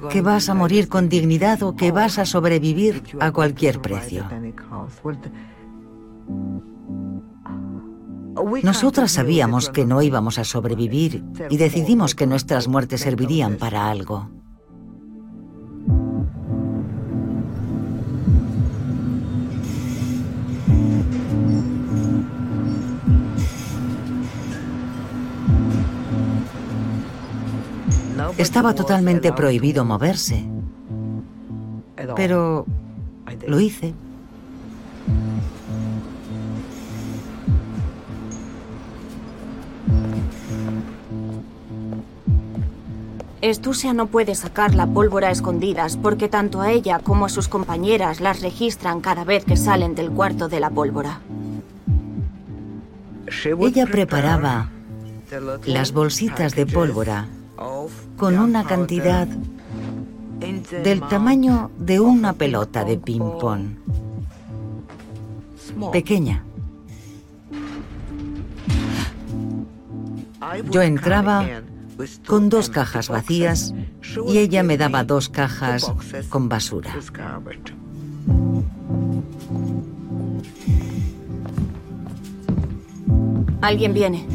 que 0.09 0.21
vas 0.21 0.49
a 0.49 0.53
morir 0.53 0.89
con 0.89 1.09
dignidad 1.09 1.63
o 1.63 1.75
que 1.75 1.91
vas 1.91 2.17
a 2.19 2.25
sobrevivir 2.25 3.03
a 3.19 3.31
cualquier 3.31 3.79
precio. 3.79 4.25
Nosotras 8.63 9.11
sabíamos 9.11 9.69
que 9.69 9.85
no 9.85 10.01
íbamos 10.01 10.39
a 10.39 10.43
sobrevivir 10.43 11.23
y 11.49 11.57
decidimos 11.57 12.15
que 12.15 12.27
nuestras 12.27 12.67
muertes 12.67 13.01
servirían 13.01 13.57
para 13.57 13.89
algo. 13.89 14.29
Estaba 28.37 28.73
totalmente 28.73 29.31
prohibido 29.31 29.85
moverse. 29.85 30.45
Pero 32.15 32.65
lo 33.47 33.59
hice. 33.59 33.93
Estusia 43.43 43.91
no 43.93 44.07
puede 44.07 44.35
sacar 44.35 44.73
la 44.73 44.87
pólvora 44.87 45.27
a 45.27 45.31
escondidas 45.31 45.97
porque 45.97 46.29
tanto 46.29 46.61
a 46.61 46.71
ella 46.71 46.99
como 46.99 47.25
a 47.25 47.29
sus 47.29 47.49
compañeras 47.49 48.21
las 48.21 48.39
registran 48.39 49.01
cada 49.01 49.25
vez 49.25 49.43
que 49.43 49.57
salen 49.57 49.95
del 49.95 50.11
cuarto 50.11 50.47
de 50.47 50.61
la 50.61 50.69
pólvora. 50.69 51.19
Ella 53.43 53.85
preparaba 53.85 54.69
las 55.65 55.91
bolsitas 55.91 56.55
de 56.55 56.65
pólvora 56.65 57.27
con 58.15 58.39
una 58.39 58.63
cantidad 58.63 59.27
del 60.81 61.01
tamaño 61.01 61.69
de 61.77 61.99
una 61.99 62.31
pelota 62.31 62.85
de 62.85 62.97
ping-pong. 62.97 63.75
Pequeña. 65.91 66.45
Yo 70.71 70.81
entraba 70.81 71.45
con 72.25 72.49
dos 72.49 72.69
cajas 72.69 73.09
vacías 73.09 73.73
y 74.27 74.37
ella 74.37 74.63
me 74.63 74.77
daba 74.77 75.03
dos 75.03 75.29
cajas 75.29 75.91
con 76.29 76.49
basura. 76.49 76.95
Alguien 83.61 83.93
viene. 83.93 84.25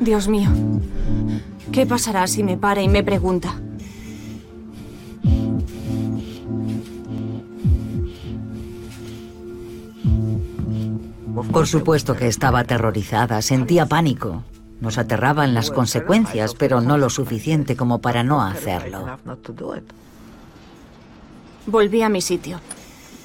Dios 0.00 0.28
mío. 0.28 0.50
¿Qué 1.72 1.86
pasará 1.86 2.26
si 2.26 2.42
me 2.42 2.56
para 2.56 2.82
y 2.82 2.88
me 2.88 3.04
pregunta? 3.04 3.54
Por 11.52 11.66
supuesto 11.66 12.16
que 12.16 12.26
estaba 12.26 12.60
aterrorizada, 12.60 13.42
sentía 13.42 13.86
pánico. 13.86 14.42
Nos 14.80 14.98
aterraban 14.98 15.54
las 15.54 15.70
consecuencias, 15.70 16.54
pero 16.54 16.80
no 16.80 16.96
lo 16.96 17.10
suficiente 17.10 17.76
como 17.76 18.00
para 18.00 18.22
no 18.22 18.42
hacerlo. 18.42 19.18
Volví 21.66 22.02
a 22.02 22.08
mi 22.08 22.22
sitio. 22.22 22.60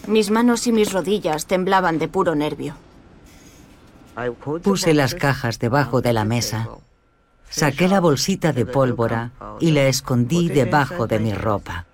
Mis 0.07 0.29
manos 0.29 0.67
y 0.67 0.71
mis 0.71 0.91
rodillas 0.91 1.45
temblaban 1.45 1.97
de 1.97 2.07
puro 2.07 2.35
nervio. 2.35 2.75
Puse 4.63 4.93
las 4.93 5.15
cajas 5.15 5.59
debajo 5.59 6.01
de 6.01 6.13
la 6.13 6.25
mesa. 6.25 6.67
Saqué 7.49 7.87
la 7.87 7.99
bolsita 7.99 8.51
de 8.51 8.65
pólvora 8.65 9.31
y 9.59 9.71
la 9.71 9.83
escondí 9.83 10.49
debajo 10.49 11.07
de 11.07 11.19
mi 11.19 11.33
ropa. 11.33 11.85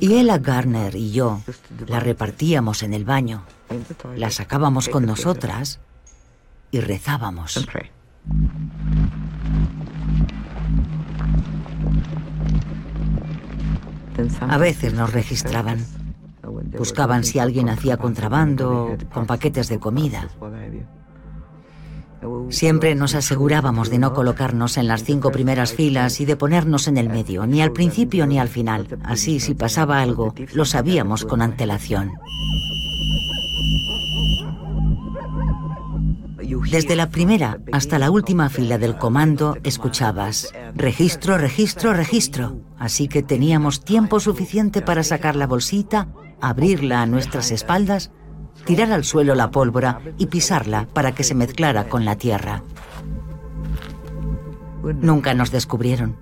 Y 0.00 0.14
Ella 0.14 0.38
Garner 0.38 0.94
y 0.94 1.12
yo 1.12 1.40
la 1.86 2.00
repartíamos 2.00 2.82
en 2.82 2.94
el 2.94 3.04
baño, 3.04 3.44
la 4.16 4.30
sacábamos 4.30 4.88
con 4.88 5.06
nosotras 5.06 5.80
y 6.70 6.80
rezábamos. 6.80 7.66
A 14.40 14.58
veces 14.58 14.94
nos 14.94 15.12
registraban. 15.12 15.84
Buscaban 16.76 17.24
si 17.24 17.38
alguien 17.38 17.68
hacía 17.68 17.96
contrabando 17.96 18.96
con 19.12 19.26
paquetes 19.26 19.68
de 19.68 19.78
comida. 19.78 20.28
Siempre 22.48 22.94
nos 22.94 23.14
asegurábamos 23.14 23.90
de 23.90 23.98
no 23.98 24.12
colocarnos 24.12 24.76
en 24.76 24.88
las 24.88 25.04
cinco 25.04 25.32
primeras 25.32 25.72
filas 25.72 26.20
y 26.20 26.24
de 26.24 26.36
ponernos 26.36 26.88
en 26.88 26.96
el 26.96 27.08
medio, 27.08 27.46
ni 27.46 27.62
al 27.62 27.72
principio 27.72 28.26
ni 28.26 28.38
al 28.38 28.48
final. 28.48 28.86
Así, 29.04 29.40
si 29.40 29.54
pasaba 29.54 30.00
algo, 30.00 30.34
lo 30.52 30.64
sabíamos 30.64 31.24
con 31.24 31.42
antelación. 31.42 32.12
Desde 36.70 36.96
la 36.96 37.10
primera 37.10 37.60
hasta 37.72 37.98
la 37.98 38.10
última 38.10 38.48
fila 38.48 38.78
del 38.78 38.96
comando 38.96 39.56
escuchabas 39.62 40.52
registro, 40.74 41.38
registro, 41.38 41.92
registro. 41.92 42.60
Así 42.78 43.08
que 43.08 43.22
teníamos 43.22 43.84
tiempo 43.84 44.20
suficiente 44.20 44.82
para 44.82 45.02
sacar 45.02 45.36
la 45.36 45.46
bolsita, 45.46 46.08
abrirla 46.40 47.02
a 47.02 47.06
nuestras 47.06 47.50
espaldas 47.50 48.10
tirar 48.64 48.92
al 48.92 49.04
suelo 49.04 49.34
la 49.34 49.50
pólvora 49.50 50.00
y 50.18 50.26
pisarla 50.26 50.86
para 50.92 51.12
que 51.12 51.24
se 51.24 51.34
mezclara 51.34 51.88
con 51.88 52.04
la 52.04 52.16
tierra. 52.16 52.62
Nunca 54.82 55.34
nos 55.34 55.50
descubrieron. 55.50 56.16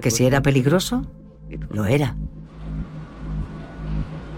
¿Que 0.00 0.10
si 0.10 0.24
era 0.26 0.42
peligroso? 0.42 1.04
Lo 1.70 1.86
era. 1.86 2.16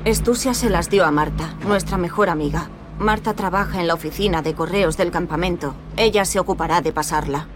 Estusia 0.05 0.55
se 0.55 0.71
las 0.71 0.91
dio 0.91 1.05
a 1.05 1.11
Marta, 1.11 1.55
nuestra 1.67 1.97
mejor 1.97 2.29
amiga. 2.29 2.69
Marta 2.99 3.35
trabaja 3.35 3.81
en 3.81 3.87
la 3.87 3.95
oficina 3.95 4.43
de 4.43 4.55
correos 4.55 4.97
del 4.97 5.11
campamento. 5.11 5.75
Ella 5.97 6.25
se 6.25 6.39
ocupará 6.39 6.81
de 6.81 6.93
pasarla. 6.93 7.49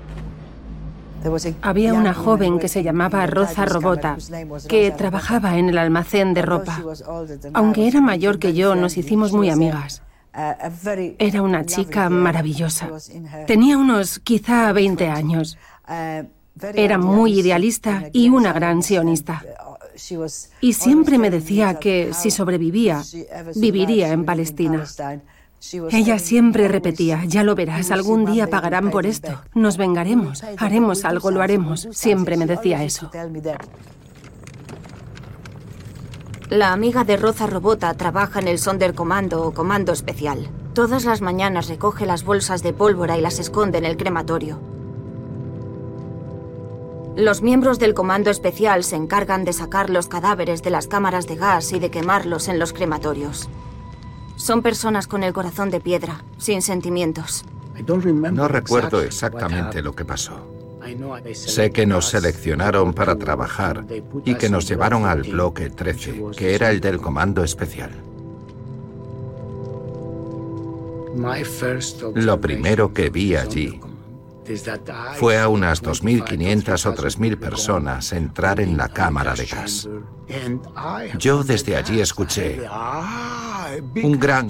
Había 1.62 1.94
una 1.94 2.14
joven 2.14 2.58
que 2.58 2.68
se 2.68 2.82
llamaba 2.82 3.26
Roza 3.26 3.64
Robota, 3.64 4.16
que 4.68 4.90
trabajaba 4.90 5.58
en 5.58 5.68
el 5.68 5.78
almacén 5.78 6.34
de 6.34 6.42
ropa. 6.42 6.82
Aunque 7.54 7.88
era 7.88 8.00
mayor 8.00 8.38
que 8.38 8.54
yo, 8.54 8.74
nos 8.74 8.96
hicimos 8.96 9.32
muy 9.32 9.50
amigas. 9.50 10.02
Era 11.18 11.42
una 11.42 11.64
chica 11.64 12.08
maravillosa. 12.08 12.88
Tenía 13.46 13.76
unos 13.76 14.18
quizá 14.20 14.72
20 14.72 15.08
años. 15.08 15.58
Era 16.74 16.98
muy 16.98 17.40
idealista 17.40 18.04
y 18.12 18.28
una 18.28 18.52
gran 18.52 18.82
sionista. 18.82 19.42
Y 20.60 20.72
siempre 20.74 21.18
me 21.18 21.30
decía 21.30 21.74
que 21.74 22.12
si 22.12 22.30
sobrevivía, 22.30 23.02
viviría 23.56 24.12
en 24.12 24.24
Palestina. 24.24 24.84
Ella 25.90 26.18
siempre 26.18 26.68
repetía, 26.68 27.24
ya 27.24 27.42
lo 27.42 27.54
verás, 27.54 27.90
algún 27.90 28.24
día 28.24 28.48
pagarán 28.48 28.90
por 28.90 29.06
esto, 29.06 29.42
nos 29.54 29.76
vengaremos, 29.76 30.44
haremos 30.56 31.04
algo, 31.04 31.30
lo 31.30 31.42
haremos. 31.42 31.88
Siempre 31.90 32.36
me 32.36 32.46
decía 32.46 32.84
eso. 32.84 33.10
La 36.48 36.72
amiga 36.72 37.04
de 37.04 37.16
Roza 37.16 37.46
Robota 37.46 37.92
trabaja 37.94 38.38
en 38.38 38.48
el 38.48 38.58
Sonderkommando 38.58 39.42
o 39.42 39.52
Comando 39.52 39.92
Especial. 39.92 40.48
Todas 40.72 41.04
las 41.04 41.20
mañanas 41.20 41.68
recoge 41.68 42.06
las 42.06 42.24
bolsas 42.24 42.62
de 42.62 42.72
pólvora 42.72 43.18
y 43.18 43.20
las 43.20 43.38
esconde 43.38 43.78
en 43.78 43.84
el 43.84 43.96
crematorio. 43.96 44.60
Los 47.16 47.42
miembros 47.42 47.80
del 47.80 47.94
Comando 47.94 48.30
Especial 48.30 48.84
se 48.84 48.94
encargan 48.94 49.44
de 49.44 49.52
sacar 49.52 49.90
los 49.90 50.06
cadáveres 50.06 50.62
de 50.62 50.70
las 50.70 50.86
cámaras 50.86 51.26
de 51.26 51.34
gas 51.34 51.72
y 51.72 51.80
de 51.80 51.90
quemarlos 51.90 52.46
en 52.46 52.60
los 52.60 52.72
crematorios. 52.72 53.48
Son 54.38 54.62
personas 54.62 55.08
con 55.08 55.24
el 55.24 55.32
corazón 55.32 55.68
de 55.68 55.80
piedra, 55.80 56.22
sin 56.38 56.62
sentimientos. 56.62 57.44
No 58.32 58.48
recuerdo 58.48 59.02
exactamente 59.02 59.82
lo 59.82 59.94
que 59.94 60.04
pasó. 60.04 60.54
Sé 61.34 61.70
que 61.70 61.84
nos 61.84 62.08
seleccionaron 62.08 62.94
para 62.94 63.16
trabajar 63.16 63.84
y 64.24 64.36
que 64.36 64.48
nos 64.48 64.66
llevaron 64.66 65.06
al 65.06 65.22
bloque 65.24 65.68
13, 65.68 66.22
que 66.36 66.54
era 66.54 66.70
el 66.70 66.80
del 66.80 66.98
Comando 66.98 67.42
Especial. 67.42 67.90
Lo 72.14 72.40
primero 72.40 72.92
que 72.92 73.10
vi 73.10 73.34
allí 73.34 73.80
fue 75.18 75.38
a 75.38 75.48
unas 75.48 75.82
2.500 75.82 76.86
o 76.86 76.94
3.000 76.94 77.38
personas 77.38 78.12
entrar 78.12 78.60
en 78.60 78.76
la 78.76 78.88
cámara 78.88 79.34
de 79.34 79.46
gas. 79.46 79.88
Yo 81.18 81.42
desde 81.42 81.76
allí 81.76 82.00
escuché 82.00 82.60
un 84.02 84.18
gran... 84.18 84.48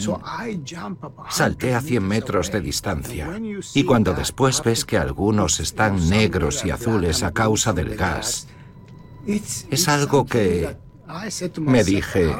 Salté 1.28 1.74
a 1.74 1.80
100 1.80 2.06
metros 2.06 2.52
de 2.52 2.60
distancia 2.60 3.40
y 3.74 3.84
cuando 3.84 4.12
después 4.12 4.62
ves 4.62 4.84
que 4.84 4.98
algunos 4.98 5.60
están 5.60 6.08
negros 6.08 6.64
y 6.64 6.70
azules 6.70 7.22
a 7.22 7.32
causa 7.32 7.72
del 7.72 7.96
gas, 7.96 8.48
es 9.26 9.88
algo 9.88 10.24
que 10.26 10.76
me 11.60 11.84
dije, 11.84 12.34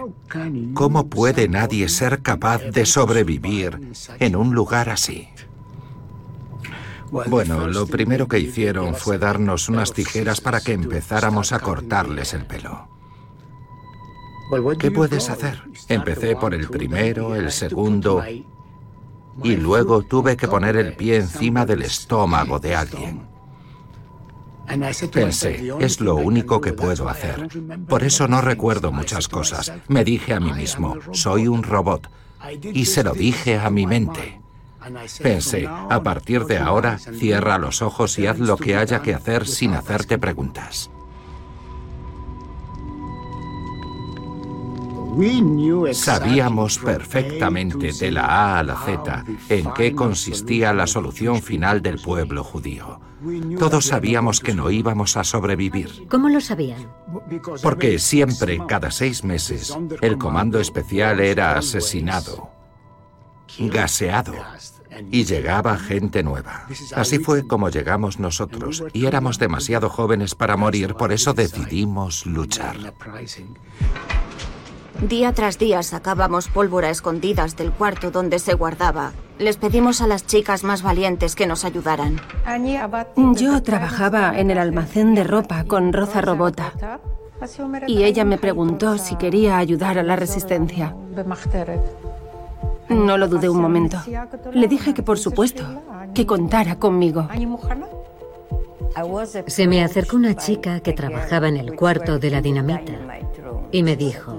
¿cómo 0.75 1.09
puede 1.09 1.49
nadie 1.49 1.89
ser 1.89 2.23
capaz 2.23 2.59
de 2.59 2.87
sobrevivir 2.87 3.93
en 4.19 4.37
un 4.37 4.55
lugar 4.55 4.91
así? 4.91 5.29
Bueno, 7.11 7.67
lo 7.67 7.87
primero 7.87 8.29
que 8.29 8.39
hicieron 8.39 8.95
fue 8.95 9.19
darnos 9.19 9.69
unas 9.69 9.93
tijeras 9.93 10.41
para 10.41 10.61
que 10.61 10.73
empezáramos 10.73 11.53
a 11.53 11.61
cortarles 11.61 12.35
el 12.35 12.47
pelo. 12.47 12.89
¿Qué 14.79 14.91
puedes 14.91 15.29
hacer? 15.29 15.63
Empecé 15.89 16.37
por 16.37 16.55
el 16.55 16.69
primero, 16.69 17.35
el 17.35 17.53
segundo, 17.53 18.23
y 19.43 19.57
luego 19.57 20.03
tuve 20.03 20.37
que 20.37 20.49
poner 20.49 20.77
el 20.77 20.95
pie 20.95 21.17
encima 21.17 21.67
del 21.67 21.83
estómago 21.83 22.59
de 22.59 22.75
alguien. 22.75 23.29
Pensé, 25.13 25.73
es 25.81 26.01
lo 26.01 26.17
único 26.17 26.61
que 26.61 26.73
puedo 26.73 27.09
hacer. 27.09 27.49
Por 27.89 28.05
eso 28.05 28.29
no 28.29 28.41
recuerdo 28.41 28.93
muchas 28.93 29.29
cosas. 29.29 29.73
Me 29.89 30.05
dije 30.05 30.35
a 30.35 30.41
mí 30.41 30.53
mismo, 30.53 30.97
soy 31.13 31.49
un 31.49 31.63
robot. 31.63 32.11
Y 32.63 32.85
se 32.85 33.03
lo 33.03 33.13
dije 33.13 33.59
a 33.59 33.71
mi 33.71 33.87
mente. 33.87 34.41
Pensé, 35.23 35.67
a 35.67 36.03
partir 36.03 36.45
de 36.45 36.59
ahora, 36.59 36.99
cierra 36.99 37.59
los 37.59 37.83
ojos 37.83 38.19
y 38.19 38.27
haz 38.27 38.39
lo 38.39 38.57
que 38.57 38.77
haya 38.77 39.03
que 39.03 39.15
hacer 39.15 39.47
sin 39.47 39.75
hacerte 39.75 40.19
preguntas. 40.19 40.91
Sabíamos 45.93 46.79
perfectamente 46.79 47.93
de 47.93 48.11
la 48.13 48.25
A 48.25 48.59
a 48.61 48.63
la 48.63 48.77
Z 48.77 49.25
en 49.49 49.73
qué 49.73 49.93
consistía 49.93 50.73
la 50.73 50.87
solución 50.87 51.43
final 51.43 51.83
del 51.83 52.01
pueblo 52.01 52.45
judío. 52.45 53.01
Todos 53.59 53.87
sabíamos 53.87 54.39
que 54.39 54.55
no 54.55 54.71
íbamos 54.71 55.17
a 55.17 55.25
sobrevivir. 55.25 56.07
¿Cómo 56.09 56.29
lo 56.29 56.41
sabían? 56.41 56.87
Porque 57.63 57.99
siempre, 57.99 58.61
cada 58.69 58.93
seis 58.93 59.25
meses, 59.25 59.77
el 60.03 60.19
comando 60.19 60.61
especial 60.61 61.19
era 61.19 61.59
asesinado, 61.59 62.51
gaseado 63.59 64.35
y 65.11 65.25
llegaba 65.25 65.77
gente 65.77 66.23
nueva. 66.23 66.67
Así 66.95 67.19
fue 67.19 67.47
como 67.47 67.69
llegamos 67.69 68.19
nosotros 68.19 68.85
y 68.93 69.07
éramos 69.07 69.39
demasiado 69.39 69.89
jóvenes 69.89 70.35
para 70.35 70.57
morir, 70.57 70.95
por 70.95 71.13
eso 71.13 71.35
decidimos 71.35 72.27
luchar. 72.27 72.77
Día 75.01 75.33
tras 75.33 75.59
día 75.59 75.83
sacábamos 75.85 76.49
pólvora 76.49 76.91
escondidas 76.91 77.57
del 77.57 77.71
cuarto 77.71 78.11
donde 78.11 78.41
se 78.41 78.55
guardaba. 78.55 79.13
Les 79.39 79.57
pedimos 79.57 80.01
a 80.01 80.09
las 80.09 80.27
chicas 80.27 80.65
más 80.65 80.83
valientes 80.83 81.37
que 81.37 81.47
nos 81.47 81.65
ayudaran. 81.65 82.21
Yo 83.35 83.63
trabajaba 83.63 84.37
en 84.37 84.51
el 84.51 84.59
almacén 84.59 85.15
de 85.15 85.23
ropa 85.23 85.65
con 85.65 85.93
Roza 85.93 86.21
Robota 86.21 86.73
y 87.87 88.03
ella 88.03 88.25
me 88.25 88.39
preguntó 88.39 88.99
si 88.99 89.15
quería 89.15 89.59
ayudar 89.59 89.99
a 89.99 90.03
la 90.03 90.17
resistencia. 90.17 90.97
No 92.89 93.19
lo 93.19 93.29
dudé 93.29 93.49
un 93.49 93.61
momento. 93.61 93.99
Le 94.53 94.69
dije 94.69 94.95
que 94.95 95.03
por 95.03 95.19
supuesto, 95.19 95.65
que 96.15 96.27
contara 96.27 96.79
conmigo. 96.79 97.29
Se 99.47 99.67
me 99.67 99.83
acercó 99.83 100.17
una 100.17 100.35
chica 100.35 100.81
que 100.81 100.93
trabajaba 100.93 101.49
en 101.49 101.57
el 101.57 101.77
cuarto 101.77 102.19
de 102.19 102.31
la 102.31 102.41
dinamita 102.41 102.93
y 103.71 103.83
me 103.83 103.97
dijo, 103.97 104.37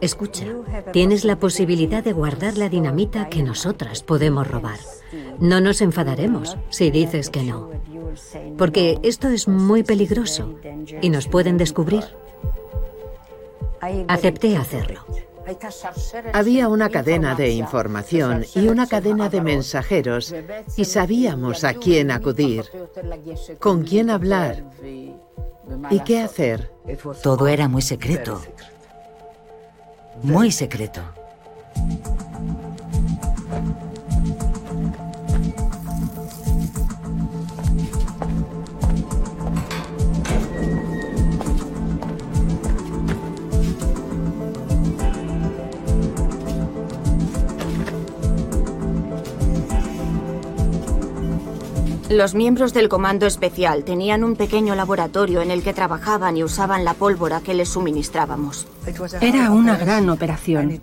escucha, 0.00 0.46
tienes 0.92 1.24
la 1.24 1.36
posibilidad 1.38 2.02
de 2.02 2.12
guardar 2.12 2.56
la 2.56 2.68
dinamita 2.68 3.28
que 3.28 3.42
nosotras 3.42 4.02
podemos 4.02 4.46
robar. 4.46 4.78
No 5.40 5.60
nos 5.60 5.80
enfadaremos 5.80 6.56
si 6.70 6.90
dices 6.90 7.28
que 7.30 7.42
no, 7.42 7.70
porque 8.56 8.98
esto 9.02 9.28
es 9.28 9.48
muy 9.48 9.82
peligroso 9.82 10.54
y 11.02 11.10
nos 11.10 11.28
pueden 11.28 11.58
descubrir. 11.58 12.04
Acepté 14.08 14.56
hacerlo. 14.56 15.04
Había 16.32 16.68
una 16.68 16.88
cadena 16.88 17.34
de 17.34 17.50
información 17.50 18.44
y 18.54 18.68
una 18.68 18.86
cadena 18.86 19.28
de 19.28 19.40
mensajeros 19.40 20.34
y 20.76 20.84
sabíamos 20.84 21.64
a 21.64 21.74
quién 21.74 22.10
acudir, 22.10 22.64
con 23.58 23.84
quién 23.84 24.10
hablar 24.10 24.64
y 25.90 26.00
qué 26.00 26.20
hacer. 26.20 26.72
Todo 27.22 27.46
era 27.46 27.68
muy 27.68 27.82
secreto. 27.82 28.40
Muy 30.22 30.50
secreto. 30.50 31.00
Los 52.10 52.34
miembros 52.34 52.72
del 52.72 52.88
Comando 52.88 53.26
Especial 53.26 53.84
tenían 53.84 54.24
un 54.24 54.34
pequeño 54.34 54.74
laboratorio 54.74 55.42
en 55.42 55.50
el 55.50 55.62
que 55.62 55.74
trabajaban 55.74 56.38
y 56.38 56.42
usaban 56.42 56.82
la 56.84 56.94
pólvora 56.94 57.40
que 57.40 57.52
les 57.52 57.68
suministrábamos. 57.68 58.66
Era 59.20 59.50
una 59.50 59.76
gran 59.76 60.08
operación. 60.08 60.80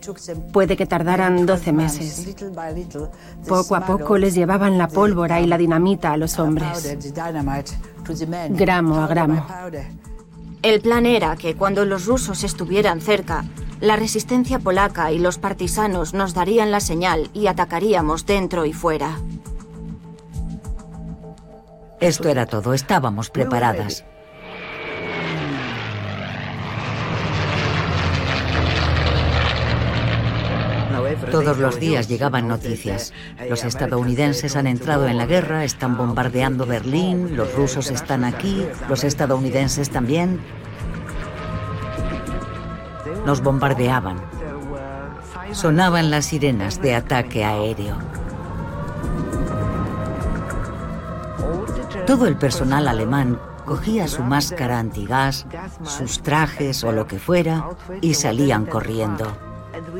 Puede 0.53 0.77
que 0.77 0.85
tardaran 0.85 1.47
12 1.47 1.71
meses. 1.73 2.35
Poco 3.47 3.75
a 3.75 3.88
poco 3.88 4.19
les 4.19 4.35
llevaban 4.35 4.77
la 4.77 4.88
pólvora 4.88 5.41
y 5.41 5.47
la 5.47 5.57
dinamita 5.57 6.11
a 6.11 6.17
los 6.17 6.38
hombres. 6.38 6.95
Gramo 8.49 9.01
a 9.01 9.07
gramo. 9.07 9.47
El 10.61 10.81
plan 10.81 11.07
era 11.07 11.35
que 11.38 11.55
cuando 11.55 11.85
los 11.85 12.05
rusos 12.05 12.43
estuvieran 12.43 13.01
cerca, 13.01 13.45
la 13.81 13.95
resistencia 13.95 14.59
polaca 14.59 15.11
y 15.11 15.17
los 15.17 15.39
partisanos 15.39 16.13
nos 16.13 16.35
darían 16.35 16.71
la 16.71 16.79
señal 16.79 17.29
y 17.33 17.47
atacaríamos 17.47 18.25
dentro 18.27 18.65
y 18.65 18.73
fuera. 18.73 19.17
Esto 21.99 22.29
era 22.29 22.45
todo, 22.45 22.73
estábamos 22.73 23.29
preparadas. 23.29 24.05
Todos 31.31 31.58
los 31.58 31.79
días 31.79 32.08
llegaban 32.08 32.47
noticias. 32.47 33.13
Los 33.49 33.63
estadounidenses 33.63 34.55
han 34.55 34.67
entrado 34.67 35.08
en 35.08 35.17
la 35.17 35.25
guerra, 35.25 35.63
están 35.63 35.97
bombardeando 35.97 36.65
Berlín, 36.65 37.36
los 37.36 37.53
rusos 37.53 37.89
están 37.91 38.23
aquí, 38.23 38.65
los 38.89 39.03
estadounidenses 39.03 39.89
también. 39.89 40.39
Nos 43.25 43.41
bombardeaban. 43.41 44.21
Sonaban 45.51 46.12
las 46.12 46.25
sirenas 46.25 46.81
de 46.81 46.95
ataque 46.95 47.43
aéreo. 47.45 47.97
Todo 52.05 52.27
el 52.27 52.37
personal 52.37 52.87
alemán 52.87 53.39
cogía 53.65 54.07
su 54.07 54.23
máscara 54.23 54.79
antigás, 54.79 55.45
sus 55.83 56.21
trajes 56.21 56.83
o 56.83 56.91
lo 56.91 57.07
que 57.07 57.19
fuera 57.19 57.69
y 58.01 58.13
salían 58.13 58.65
corriendo. 58.65 59.25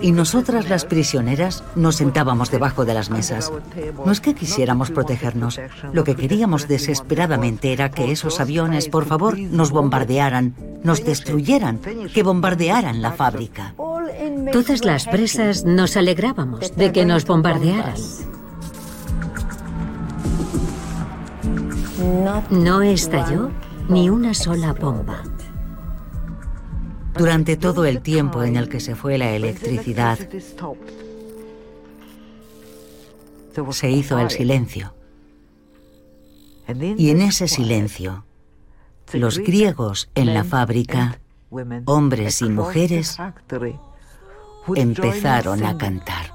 Y 0.02 0.12
nosotras 0.12 0.70
las 0.70 0.86
prisioneras 0.86 1.64
nos 1.76 1.96
sentábamos 1.96 2.52
debajo 2.52 2.86
de 2.86 2.94
las 2.94 3.10
mesas. 3.10 3.52
No 4.06 4.12
es 4.12 4.22
que 4.22 4.36
quisiéramos 4.36 4.92
protegernos, 4.92 5.60
lo 5.92 6.04
que 6.04 6.16
queríamos 6.16 6.68
desesperadamente 6.68 7.74
era 7.74 7.92
que 7.92 8.12
esos 8.12 8.40
aviones, 8.40 8.88
por 8.88 9.06
favor, 9.06 9.38
nos 9.38 9.72
bombardearan, 9.72 10.56
nos 10.84 11.04
destruyeran, 11.04 11.80
que 12.14 12.24
bombardearan 12.24 13.02
la 13.02 13.12
fábrica. 13.12 13.74
Todas 14.52 14.86
las 14.86 15.08
presas 15.08 15.66
nos 15.66 15.98
alegrábamos 15.98 16.76
de 16.76 16.92
que 16.92 17.06
nos 17.06 17.26
bombardearan. 17.26 17.96
No 21.98 22.82
estalló 22.82 23.52
ni 23.88 24.10
una 24.10 24.34
sola 24.34 24.74
bomba. 24.74 25.24
Durante 27.18 27.56
todo 27.56 27.86
el 27.86 28.02
tiempo 28.02 28.44
en 28.44 28.58
el 28.58 28.68
que 28.68 28.82
se 28.82 28.96
fue 28.96 29.18
la 29.18 29.32
electricidad, 29.32 30.20
se 33.72 33.92
hizo 33.92 34.20
el 34.20 34.30
silencio. 34.30 34.94
Y 36.98 37.12
en 37.12 37.22
ese 37.22 37.48
silencio, 37.48 38.26
los 39.14 39.38
griegos 39.38 40.10
en 40.16 40.34
la 40.34 40.44
fábrica, 40.44 41.20
hombres 41.86 42.42
y 42.42 42.50
mujeres, 42.50 43.18
empezaron 44.76 45.64
a 45.64 45.78
cantar. 45.78 46.35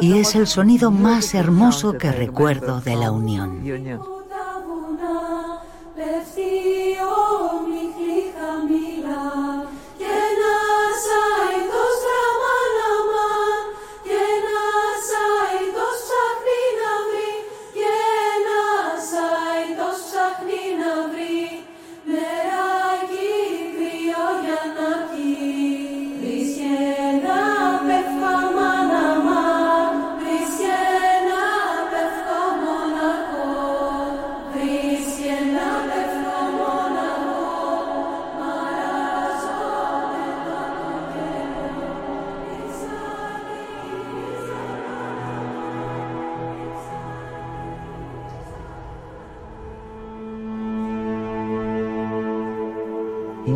Y 0.00 0.18
es 0.18 0.34
el 0.34 0.46
sonido 0.46 0.90
más 0.90 1.34
hermoso 1.34 1.98
que 1.98 2.10
recuerdo 2.10 2.80
de 2.80 2.96
la 2.96 3.10
unión. 3.10 3.60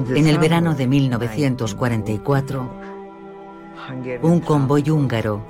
En 0.08 0.26
el 0.26 0.38
verano 0.38 0.74
de 0.74 0.86
1944, 0.86 2.70
un 4.22 4.40
convoy 4.40 4.90
húngaro 4.90 5.44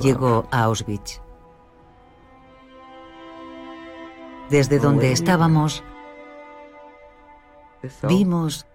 llegó 0.00 0.46
a 0.50 0.64
Auschwitz. 0.64 1.20
Desde 4.50 4.78
donde 4.78 5.12
estábamos, 5.12 5.82
vimos 8.08 8.66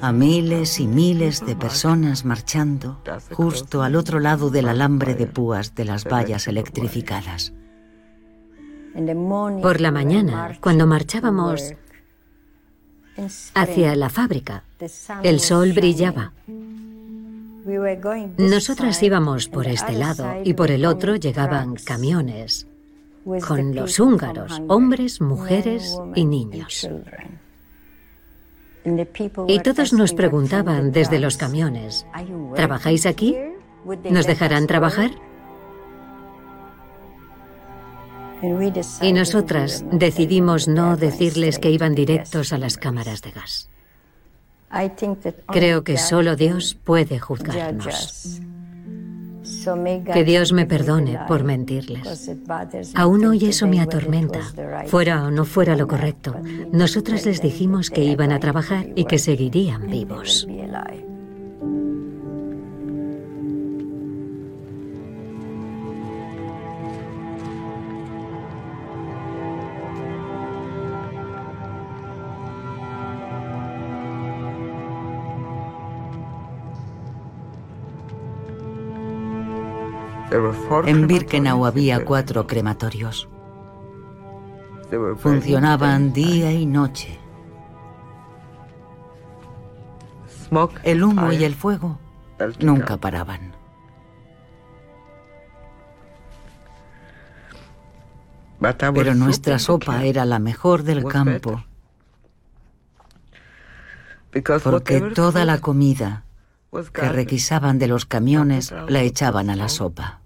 a 0.00 0.12
miles 0.12 0.80
y 0.80 0.86
miles 0.86 1.44
de 1.44 1.56
personas 1.56 2.24
marchando 2.24 3.00
justo 3.32 3.82
al 3.82 3.96
otro 3.96 4.20
lado 4.20 4.50
del 4.50 4.68
alambre 4.68 5.14
de 5.14 5.26
púas 5.26 5.74
de 5.74 5.84
las 5.84 6.04
vallas 6.04 6.48
electrificadas. 6.48 7.52
Por 9.62 9.80
la 9.80 9.90
mañana, 9.90 10.56
cuando 10.60 10.86
marchábamos 10.86 11.74
hacia 13.54 13.94
la 13.94 14.08
fábrica, 14.08 14.64
el 15.22 15.40
sol 15.40 15.72
brillaba. 15.72 16.32
Nosotras 18.38 19.02
íbamos 19.02 19.48
por 19.48 19.66
este 19.66 19.92
lado 19.92 20.26
y 20.44 20.54
por 20.54 20.70
el 20.70 20.86
otro 20.86 21.16
llegaban 21.16 21.74
camiones 21.74 22.66
con 23.46 23.74
los 23.74 23.98
húngaros, 23.98 24.62
hombres, 24.68 25.20
mujeres 25.20 25.98
y 26.14 26.24
niños. 26.24 26.88
Y 29.48 29.58
todos 29.60 29.92
nos 29.92 30.14
preguntaban 30.14 30.92
desde 30.92 31.18
los 31.18 31.36
camiones, 31.36 32.06
¿trabajáis 32.54 33.04
aquí? 33.04 33.36
¿Nos 34.08 34.26
dejarán 34.26 34.66
trabajar? 34.66 35.10
Y 39.00 39.12
nosotras 39.12 39.84
decidimos 39.90 40.68
no 40.68 40.96
decirles 40.96 41.58
que 41.58 41.70
iban 41.70 41.94
directos 41.94 42.52
a 42.52 42.58
las 42.58 42.76
cámaras 42.76 43.22
de 43.22 43.30
gas. 43.30 43.68
Creo 45.46 45.84
que 45.84 45.96
solo 45.96 46.36
Dios 46.36 46.74
puede 46.74 47.18
juzgarnos. 47.18 48.40
Que 50.12 50.24
Dios 50.24 50.52
me 50.52 50.66
perdone 50.66 51.18
por 51.26 51.44
mentirles. 51.44 52.30
Aún 52.94 53.24
hoy 53.24 53.46
eso 53.46 53.66
me 53.66 53.80
atormenta. 53.80 54.40
Fuera 54.86 55.24
o 55.24 55.30
no 55.30 55.44
fuera 55.44 55.76
lo 55.76 55.86
correcto, 55.86 56.36
nosotras 56.72 57.24
les 57.26 57.40
dijimos 57.40 57.90
que 57.90 58.04
iban 58.04 58.32
a 58.32 58.40
trabajar 58.40 58.86
y 58.94 59.04
que 59.04 59.18
seguirían 59.18 59.88
vivos. 59.88 60.46
En 80.86 81.06
Birkenau 81.06 81.64
había 81.66 82.04
cuatro 82.04 82.46
crematorios. 82.46 83.28
Funcionaban 85.18 86.12
día 86.12 86.52
y 86.52 86.66
noche. 86.66 87.18
El 90.84 91.02
humo 91.02 91.32
y 91.32 91.44
el 91.44 91.54
fuego 91.54 91.98
nunca 92.60 92.96
paraban. 92.96 93.54
Pero 98.94 99.14
nuestra 99.14 99.58
sopa 99.58 100.04
era 100.04 100.24
la 100.24 100.38
mejor 100.38 100.82
del 100.82 101.04
campo, 101.04 101.62
porque 104.64 105.00
toda 105.14 105.44
la 105.44 105.58
comida 105.58 106.25
que 106.92 107.08
requisaban 107.08 107.78
de 107.78 107.88
los 107.88 108.06
camiones 108.06 108.72
la 108.88 109.02
echaban 109.02 109.50
a 109.50 109.56
la 109.56 109.68
sopa. 109.68 110.20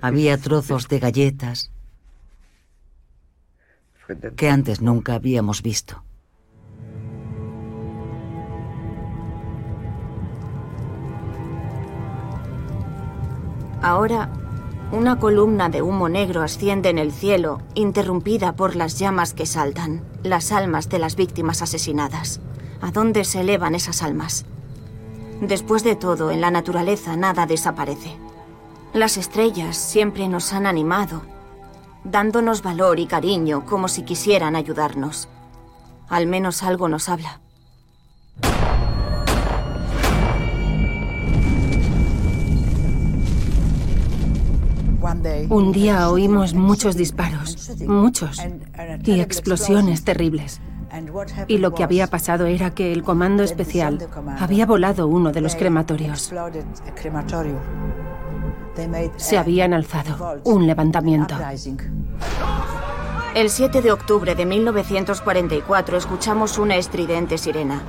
Había 0.00 0.38
trozos 0.38 0.88
de 0.88 0.98
galletas 0.98 1.70
que 4.36 4.48
antes 4.48 4.80
nunca 4.80 5.14
habíamos 5.14 5.62
visto. 5.62 6.02
Ahora, 13.82 14.30
una 14.90 15.18
columna 15.18 15.68
de 15.68 15.82
humo 15.82 16.08
negro 16.08 16.42
asciende 16.42 16.88
en 16.88 16.98
el 16.98 17.12
cielo, 17.12 17.60
interrumpida 17.74 18.56
por 18.56 18.74
las 18.74 18.98
llamas 18.98 19.34
que 19.34 19.46
saltan, 19.46 20.02
las 20.22 20.50
almas 20.50 20.88
de 20.88 20.98
las 20.98 21.14
víctimas 21.14 21.62
asesinadas. 21.62 22.40
¿A 22.80 22.90
dónde 22.90 23.24
se 23.24 23.40
elevan 23.40 23.74
esas 23.74 24.02
almas? 24.02 24.44
Después 25.40 25.84
de 25.84 25.96
todo, 25.96 26.30
en 26.30 26.40
la 26.40 26.50
naturaleza 26.50 27.16
nada 27.16 27.46
desaparece. 27.46 28.16
Las 28.92 29.16
estrellas 29.16 29.76
siempre 29.76 30.28
nos 30.28 30.52
han 30.52 30.66
animado. 30.66 31.22
dándonos 32.04 32.62
valor 32.62 32.98
y 33.00 33.06
cariño 33.06 33.66
como 33.66 33.88
si 33.88 34.02
quisieran 34.02 34.56
ayudarnos. 34.56 35.28
Al 36.08 36.26
menos 36.26 36.62
algo 36.62 36.88
nos 36.88 37.08
habla. 37.08 37.40
Un 45.48 45.72
día 45.72 46.08
oímos 46.10 46.54
muchos 46.54 46.96
disparos, 46.96 47.72
muchos, 47.86 48.38
y 49.04 49.20
explosiones 49.20 50.04
terribles. 50.04 50.60
Y 51.46 51.58
lo 51.58 51.74
que 51.74 51.84
había 51.84 52.06
pasado 52.06 52.46
era 52.46 52.74
que 52.74 52.92
el 52.92 53.02
comando 53.02 53.42
especial 53.42 54.08
había 54.38 54.66
volado 54.66 55.06
uno 55.06 55.32
de 55.32 55.40
los 55.40 55.56
crematorios. 55.56 56.32
Se 59.16 59.38
habían 59.38 59.74
alzado 59.74 60.40
un 60.44 60.66
levantamiento. 60.66 61.36
El 63.34 63.50
7 63.50 63.82
de 63.82 63.92
octubre 63.92 64.34
de 64.34 64.46
1944 64.46 65.96
escuchamos 65.96 66.58
una 66.58 66.76
estridente 66.76 67.38
sirena. 67.38 67.82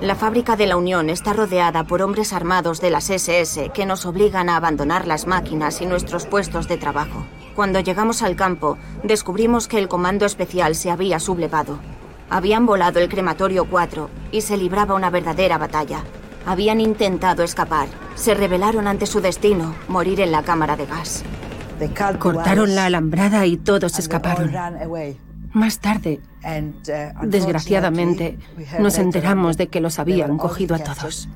La 0.00 0.14
fábrica 0.14 0.56
de 0.56 0.66
la 0.66 0.76
Unión 0.76 1.08
está 1.08 1.32
rodeada 1.32 1.84
por 1.84 2.02
hombres 2.02 2.32
armados 2.32 2.80
de 2.80 2.90
las 2.90 3.08
SS 3.08 3.70
que 3.72 3.86
nos 3.86 4.04
obligan 4.04 4.48
a 4.48 4.56
abandonar 4.56 5.06
las 5.06 5.26
máquinas 5.26 5.80
y 5.80 5.86
nuestros 5.86 6.26
puestos 6.26 6.68
de 6.68 6.76
trabajo. 6.76 7.24
Cuando 7.54 7.80
llegamos 7.80 8.20
al 8.22 8.36
campo, 8.36 8.76
descubrimos 9.02 9.68
que 9.68 9.78
el 9.78 9.88
comando 9.88 10.26
especial 10.26 10.74
se 10.74 10.90
había 10.90 11.18
sublevado. 11.18 11.78
Habían 12.28 12.66
volado 12.66 12.98
el 12.98 13.08
crematorio 13.08 13.66
4 13.66 14.10
y 14.32 14.40
se 14.40 14.56
libraba 14.56 14.94
una 14.94 15.10
verdadera 15.10 15.58
batalla. 15.58 16.02
Habían 16.44 16.80
intentado 16.80 17.42
escapar. 17.42 17.88
Se 18.14 18.34
rebelaron 18.34 18.86
ante 18.86 19.06
su 19.06 19.20
destino, 19.20 19.74
morir 19.88 20.20
en 20.20 20.32
la 20.32 20.42
cámara 20.42 20.76
de 20.76 20.86
gas. 20.86 21.24
Cortaron 22.18 22.74
la 22.74 22.86
alambrada 22.86 23.46
y 23.46 23.56
todos 23.56 23.98
escaparon. 23.98 24.52
Más 25.52 25.78
tarde, 25.78 26.20
uh, 26.44 27.26
desgraciadamente, 27.26 28.38
nos 28.78 28.98
enteramos 28.98 29.56
de 29.56 29.68
que 29.68 29.80
los 29.80 29.98
habían 29.98 30.36
cogido 30.36 30.74
a 30.74 30.78
todos. 30.78 31.28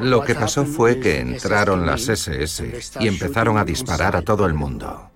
Lo 0.00 0.22
que 0.22 0.34
pasó 0.34 0.64
fue 0.64 1.00
que 1.00 1.20
entraron 1.20 1.86
las 1.86 2.08
SS 2.08 2.64
y 3.00 3.08
empezaron 3.08 3.58
a 3.58 3.64
disparar 3.64 4.16
a 4.16 4.22
todo 4.22 4.46
el 4.46 4.54
mundo. 4.54 5.11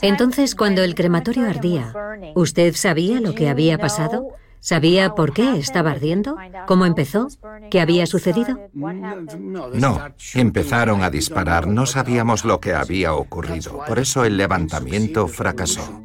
Entonces, 0.00 0.54
cuando 0.54 0.82
el 0.82 0.94
crematorio 0.94 1.48
ardía, 1.48 1.92
¿usted 2.34 2.74
sabía 2.74 3.20
lo 3.20 3.34
que 3.34 3.48
había 3.48 3.78
pasado? 3.78 4.28
¿Sabía 4.60 5.16
por 5.16 5.32
qué 5.32 5.56
estaba 5.58 5.90
ardiendo? 5.90 6.36
¿Cómo 6.66 6.86
empezó? 6.86 7.26
¿Qué 7.68 7.80
había 7.80 8.06
sucedido? 8.06 8.60
No, 8.72 9.98
empezaron 10.34 11.02
a 11.02 11.10
disparar. 11.10 11.66
No 11.66 11.84
sabíamos 11.84 12.44
lo 12.44 12.60
que 12.60 12.72
había 12.72 13.14
ocurrido. 13.14 13.82
Por 13.86 13.98
eso 13.98 14.24
el 14.24 14.36
levantamiento 14.36 15.26
fracasó. 15.26 16.04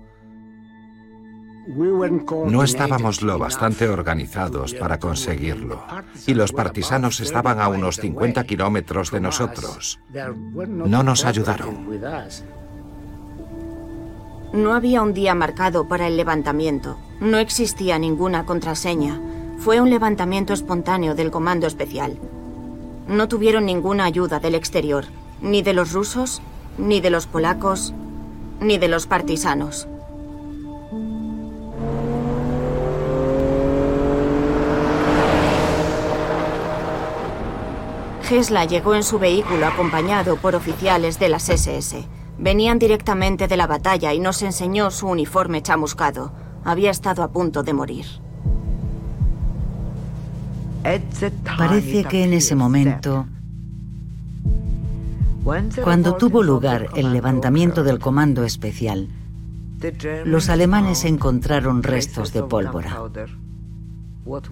No 2.47 2.63
estábamos 2.63 3.21
lo 3.21 3.37
bastante 3.37 3.89
organizados 3.89 4.73
para 4.73 4.97
conseguirlo. 4.97 5.85
Y 6.25 6.33
los 6.33 6.51
partisanos 6.51 7.19
estaban 7.19 7.59
a 7.59 7.67
unos 7.67 7.97
50 7.97 8.43
kilómetros 8.45 9.11
de 9.11 9.19
nosotros. 9.19 9.99
No 10.55 11.03
nos 11.03 11.25
ayudaron. 11.25 11.87
No 14.53 14.73
había 14.73 15.01
un 15.01 15.13
día 15.13 15.35
marcado 15.35 15.87
para 15.87 16.07
el 16.07 16.15
levantamiento. 16.15 16.97
No 17.19 17.37
existía 17.37 17.99
ninguna 17.99 18.45
contraseña. 18.45 19.19
Fue 19.57 19.81
un 19.81 19.89
levantamiento 19.89 20.53
espontáneo 20.53 21.15
del 21.15 21.31
Comando 21.31 21.67
Especial. 21.67 22.17
No 23.07 23.27
tuvieron 23.27 23.65
ninguna 23.65 24.05
ayuda 24.05 24.39
del 24.39 24.55
exterior, 24.55 25.05
ni 25.41 25.61
de 25.61 25.73
los 25.73 25.91
rusos, 25.91 26.41
ni 26.77 27.01
de 27.01 27.09
los 27.09 27.27
polacos, 27.27 27.93
ni 28.61 28.77
de 28.77 28.87
los 28.87 29.05
partisanos. 29.05 29.87
Gesla 38.23 38.65
llegó 38.65 38.95
en 38.95 39.03
su 39.03 39.19
vehículo 39.19 39.67
acompañado 39.67 40.35
por 40.37 40.55
oficiales 40.55 41.17
de 41.19 41.29
las 41.29 41.49
SS. 41.49 42.05
Venían 42.39 42.79
directamente 42.79 43.47
de 43.47 43.57
la 43.57 43.67
batalla 43.67 44.13
y 44.13 44.19
nos 44.19 44.41
enseñó 44.41 44.91
su 44.91 45.07
uniforme 45.07 45.61
chamuscado. 45.61 46.31
Había 46.63 46.91
estado 46.91 47.23
a 47.23 47.31
punto 47.31 47.63
de 47.63 47.73
morir. 47.73 48.05
Parece 51.57 52.05
que 52.05 52.23
en 52.23 52.33
ese 52.33 52.55
momento, 52.55 53.25
cuando 55.83 56.15
tuvo 56.15 56.43
lugar 56.43 56.87
el 56.95 57.11
levantamiento 57.11 57.83
del 57.83 57.99
Comando 57.99 58.43
Especial, 58.43 59.09
los 60.25 60.49
alemanes 60.49 61.03
encontraron 61.05 61.83
restos 61.83 62.33
de 62.33 62.43
pólvora. 62.43 62.97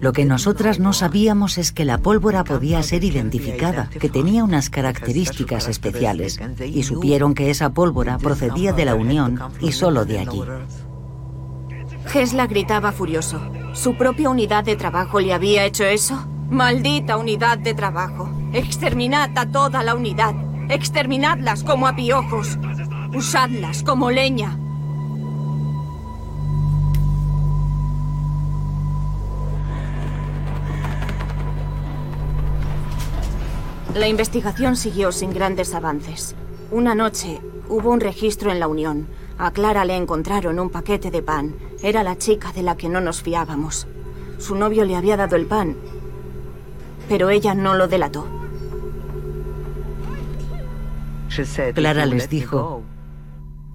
Lo 0.00 0.12
que 0.12 0.24
nosotras 0.24 0.78
no 0.78 0.92
sabíamos 0.92 1.58
es 1.58 1.72
que 1.72 1.84
la 1.84 1.98
pólvora 1.98 2.44
podía 2.44 2.82
ser 2.82 3.04
identificada, 3.04 3.88
que 3.90 4.08
tenía 4.08 4.44
unas 4.44 4.70
características 4.70 5.68
especiales, 5.68 6.40
y 6.64 6.82
supieron 6.82 7.34
que 7.34 7.50
esa 7.50 7.70
pólvora 7.70 8.18
procedía 8.18 8.72
de 8.72 8.84
la 8.84 8.94
Unión 8.94 9.38
y 9.60 9.72
solo 9.72 10.04
de 10.04 10.18
allí. 10.18 10.42
Gesla 12.06 12.46
gritaba 12.46 12.92
furioso. 12.92 13.40
¿Su 13.74 13.96
propia 13.96 14.30
unidad 14.30 14.64
de 14.64 14.76
trabajo 14.76 15.20
le 15.20 15.34
había 15.34 15.64
hecho 15.64 15.84
eso? 15.84 16.26
¡Maldita 16.48 17.16
unidad 17.16 17.58
de 17.58 17.74
trabajo! 17.74 18.30
¡Exterminad 18.52 19.36
a 19.36 19.50
toda 19.50 19.82
la 19.82 19.94
unidad! 19.94 20.34
¡Exterminadlas 20.70 21.64
como 21.64 21.86
a 21.86 21.96
piojos! 21.96 22.58
¡Usadlas 23.14 23.82
como 23.82 24.10
leña! 24.10 24.58
La 33.96 34.08
investigación 34.08 34.76
siguió 34.76 35.10
sin 35.10 35.32
grandes 35.32 35.74
avances. 35.74 36.34
Una 36.70 36.94
noche 36.94 37.40
hubo 37.66 37.90
un 37.90 38.00
registro 38.00 38.52
en 38.52 38.60
la 38.60 38.68
Unión. 38.68 39.06
A 39.38 39.52
Clara 39.52 39.86
le 39.86 39.96
encontraron 39.96 40.58
un 40.58 40.68
paquete 40.68 41.10
de 41.10 41.22
pan. 41.22 41.54
Era 41.82 42.02
la 42.02 42.18
chica 42.18 42.52
de 42.52 42.62
la 42.62 42.76
que 42.76 42.90
no 42.90 43.00
nos 43.00 43.22
fiábamos. 43.22 43.86
Su 44.36 44.54
novio 44.54 44.84
le 44.84 44.96
había 44.96 45.16
dado 45.16 45.34
el 45.36 45.46
pan, 45.46 45.76
pero 47.08 47.30
ella 47.30 47.54
no 47.54 47.74
lo 47.74 47.88
delató. 47.88 48.26
Clara 51.74 52.04
les 52.04 52.28
dijo, 52.28 52.82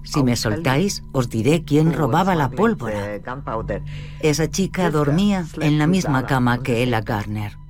si 0.04 0.22
me 0.22 0.36
soltáis, 0.36 1.02
os 1.10 1.30
diré 1.30 1.64
quién 1.64 1.92
robaba 1.92 2.36
la 2.36 2.48
pólvora. 2.48 3.20
Esa 4.20 4.48
chica 4.48 4.88
dormía 4.90 5.44
en 5.60 5.78
la 5.78 5.88
misma 5.88 6.26
cama 6.26 6.62
que 6.62 6.84
Ella 6.84 7.00
Garner. 7.00 7.61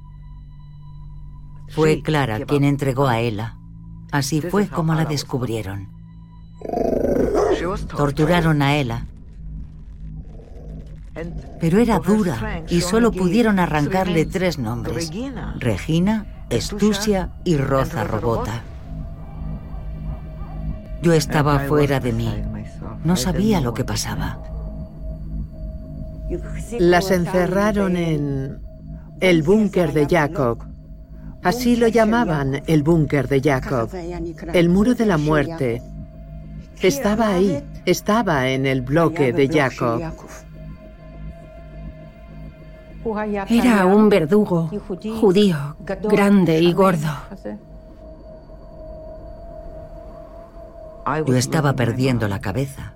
Fue 1.72 2.02
Clara 2.02 2.44
quien 2.44 2.64
entregó 2.64 3.06
a 3.06 3.18
Ella. 3.20 3.56
Así 4.11 4.42
fue 4.42 4.68
como 4.68 4.94
la 4.94 5.06
descubrieron. 5.06 5.88
Torturaron 7.96 8.61
a 8.61 8.76
Ella. 8.76 9.06
Pero 11.60 11.79
era 11.79 11.98
dura 11.98 12.62
y 12.68 12.83
solo 12.83 13.10
pudieron 13.10 13.58
arrancarle 13.58 14.27
tres 14.27 14.58
nombres. 14.58 15.10
Regina, 15.58 16.44
Estusia 16.50 17.33
y 17.44 17.56
Rosa 17.56 18.04
Robota. 18.04 18.62
Yo 21.00 21.14
estaba 21.14 21.60
fuera 21.60 22.00
de 22.00 22.12
mí. 22.12 22.35
No 23.02 23.16
sabía 23.16 23.62
lo 23.62 23.73
que 23.73 23.85
pasaba. 23.85 24.42
Las 26.79 27.10
encerraron 27.10 27.96
en 27.96 28.60
el 29.20 29.42
búnker 29.42 29.94
de 29.94 30.06
Jacob 30.06 30.71
Así 31.42 31.76
lo 31.76 31.88
llamaban 31.88 32.62
el 32.66 32.82
búnker 32.82 33.28
de 33.28 33.40
Jacob. 33.40 33.90
El 34.52 34.68
muro 34.68 34.94
de 34.94 35.06
la 35.06 35.18
muerte 35.18 35.82
estaba 36.80 37.28
ahí, 37.28 37.62
estaba 37.84 38.48
en 38.48 38.66
el 38.66 38.82
bloque 38.82 39.32
de 39.32 39.48
Jacob. 39.48 40.00
Era 43.48 43.86
un 43.86 44.08
verdugo 44.08 44.70
judío, 45.20 45.76
grande 46.08 46.60
y 46.60 46.72
gordo. 46.72 47.10
Yo 51.26 51.36
estaba 51.36 51.72
perdiendo 51.72 52.28
la 52.28 52.40
cabeza. 52.40 52.92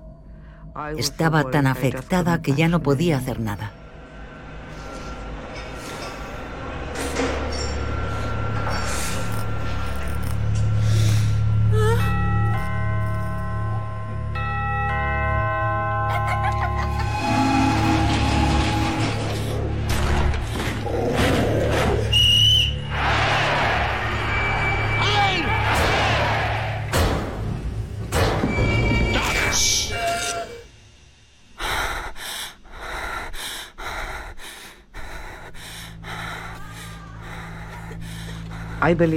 Estaba 0.97 1.51
tan 1.51 1.67
afectada 1.67 2.41
que 2.41 2.53
ya 2.53 2.69
no 2.69 2.81
podía 2.81 3.17
hacer 3.17 3.41
nada. 3.41 3.71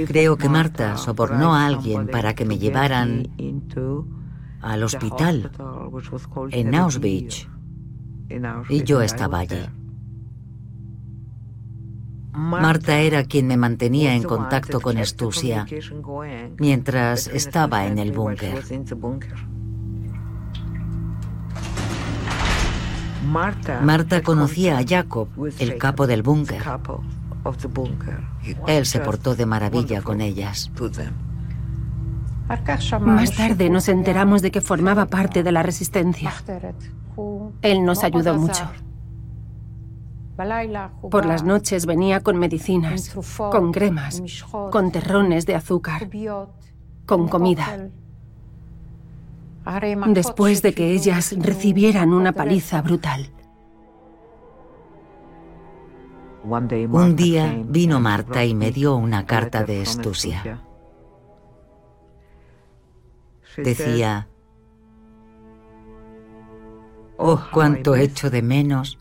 Creo 0.07 0.37
que 0.37 0.49
Marta 0.49 0.97
sobornó 0.97 1.55
a 1.55 1.65
alguien 1.65 2.07
para 2.07 2.33
que 2.33 2.45
me 2.45 2.57
llevaran 2.57 3.27
al 4.61 4.83
hospital 4.83 5.51
en 6.51 6.75
Auschwitz 6.75 7.47
y 8.69 8.83
yo 8.83 9.01
estaba 9.01 9.39
allí. 9.39 9.65
Marta 12.33 12.99
era 12.99 13.25
quien 13.25 13.47
me 13.47 13.57
mantenía 13.57 14.15
en 14.15 14.23
contacto 14.23 14.79
con 14.79 14.97
Estusia 14.97 15.65
mientras 16.57 17.27
estaba 17.27 17.85
en 17.85 17.99
el 17.99 18.11
búnker. 18.13 18.63
Marta 23.81 24.21
conocía 24.23 24.77
a 24.77 24.85
Jacob, 24.85 25.29
el 25.59 25.77
capo 25.77 26.07
del 26.07 26.23
búnker. 26.23 26.61
Él 28.67 28.85
se 28.85 28.99
portó 28.99 29.35
de 29.35 29.45
maravilla 29.45 30.01
con 30.01 30.21
ellas. 30.21 30.71
Más 33.01 33.35
tarde 33.35 33.69
nos 33.69 33.87
enteramos 33.87 34.41
de 34.41 34.51
que 34.51 34.61
formaba 34.61 35.05
parte 35.05 35.43
de 35.43 35.51
la 35.51 35.63
resistencia. 35.63 36.33
Él 37.61 37.85
nos 37.85 38.03
ayudó 38.03 38.35
mucho. 38.35 38.69
Por 41.09 41.25
las 41.25 41.43
noches 41.43 41.85
venía 41.85 42.21
con 42.21 42.37
medicinas, 42.37 43.15
con 43.37 43.71
cremas, 43.71 44.21
con 44.71 44.91
terrones 44.91 45.45
de 45.45 45.55
azúcar, 45.55 46.09
con 47.05 47.27
comida. 47.27 47.89
Después 50.07 50.61
de 50.61 50.73
que 50.73 50.91
ellas 50.91 51.35
recibieran 51.37 52.13
una 52.13 52.31
paliza 52.31 52.81
brutal. 52.81 53.29
Un 56.43 57.15
día 57.15 57.61
vino 57.65 57.99
Marta 57.99 58.43
y 58.43 58.55
me 58.55 58.71
dio 58.71 58.95
una 58.95 59.25
carta 59.25 59.63
de 59.63 59.81
Estusia. 59.81 60.61
Decía, 63.57 64.27
oh, 67.17 67.39
cuánto 67.51 67.95
echo 67.95 68.29
de 68.29 68.41
menos 68.41 68.97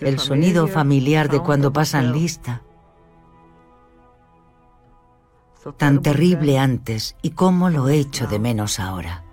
el 0.00 0.18
sonido 0.18 0.66
familiar 0.66 1.28
de 1.28 1.40
cuando 1.40 1.72
pasan 1.72 2.12
lista. 2.12 2.62
Tan 5.76 6.02
terrible 6.02 6.58
antes 6.58 7.16
y 7.22 7.30
cómo 7.30 7.70
lo 7.70 7.88
echo 7.88 8.26
de 8.26 8.38
menos 8.40 8.80
ahora. 8.80 9.24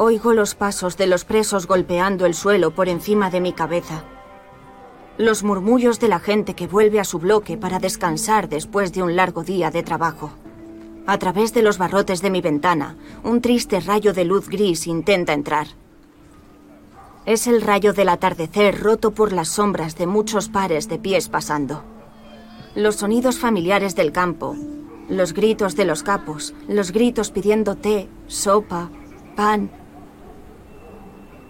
Oigo 0.00 0.32
los 0.32 0.54
pasos 0.54 0.96
de 0.96 1.08
los 1.08 1.24
presos 1.24 1.66
golpeando 1.66 2.24
el 2.24 2.34
suelo 2.34 2.70
por 2.70 2.88
encima 2.88 3.30
de 3.30 3.40
mi 3.40 3.52
cabeza. 3.52 4.04
Los 5.16 5.42
murmullos 5.42 5.98
de 5.98 6.06
la 6.06 6.20
gente 6.20 6.54
que 6.54 6.68
vuelve 6.68 7.00
a 7.00 7.04
su 7.04 7.18
bloque 7.18 7.56
para 7.56 7.80
descansar 7.80 8.48
después 8.48 8.92
de 8.92 9.02
un 9.02 9.16
largo 9.16 9.42
día 9.42 9.72
de 9.72 9.82
trabajo. 9.82 10.30
A 11.08 11.18
través 11.18 11.52
de 11.52 11.62
los 11.62 11.78
barrotes 11.78 12.22
de 12.22 12.30
mi 12.30 12.40
ventana, 12.40 12.96
un 13.24 13.40
triste 13.40 13.80
rayo 13.80 14.12
de 14.12 14.24
luz 14.24 14.48
gris 14.48 14.86
intenta 14.86 15.32
entrar. 15.32 15.66
Es 17.26 17.48
el 17.48 17.60
rayo 17.60 17.92
del 17.92 18.10
atardecer 18.10 18.80
roto 18.80 19.10
por 19.10 19.32
las 19.32 19.48
sombras 19.48 19.98
de 19.98 20.06
muchos 20.06 20.48
pares 20.48 20.88
de 20.88 21.00
pies 21.00 21.28
pasando. 21.28 21.82
Los 22.76 22.94
sonidos 22.94 23.40
familiares 23.40 23.96
del 23.96 24.12
campo, 24.12 24.54
los 25.08 25.32
gritos 25.32 25.74
de 25.74 25.86
los 25.86 26.04
capos, 26.04 26.54
los 26.68 26.92
gritos 26.92 27.32
pidiendo 27.32 27.74
té, 27.74 28.08
sopa, 28.28 28.90
pan. 29.34 29.72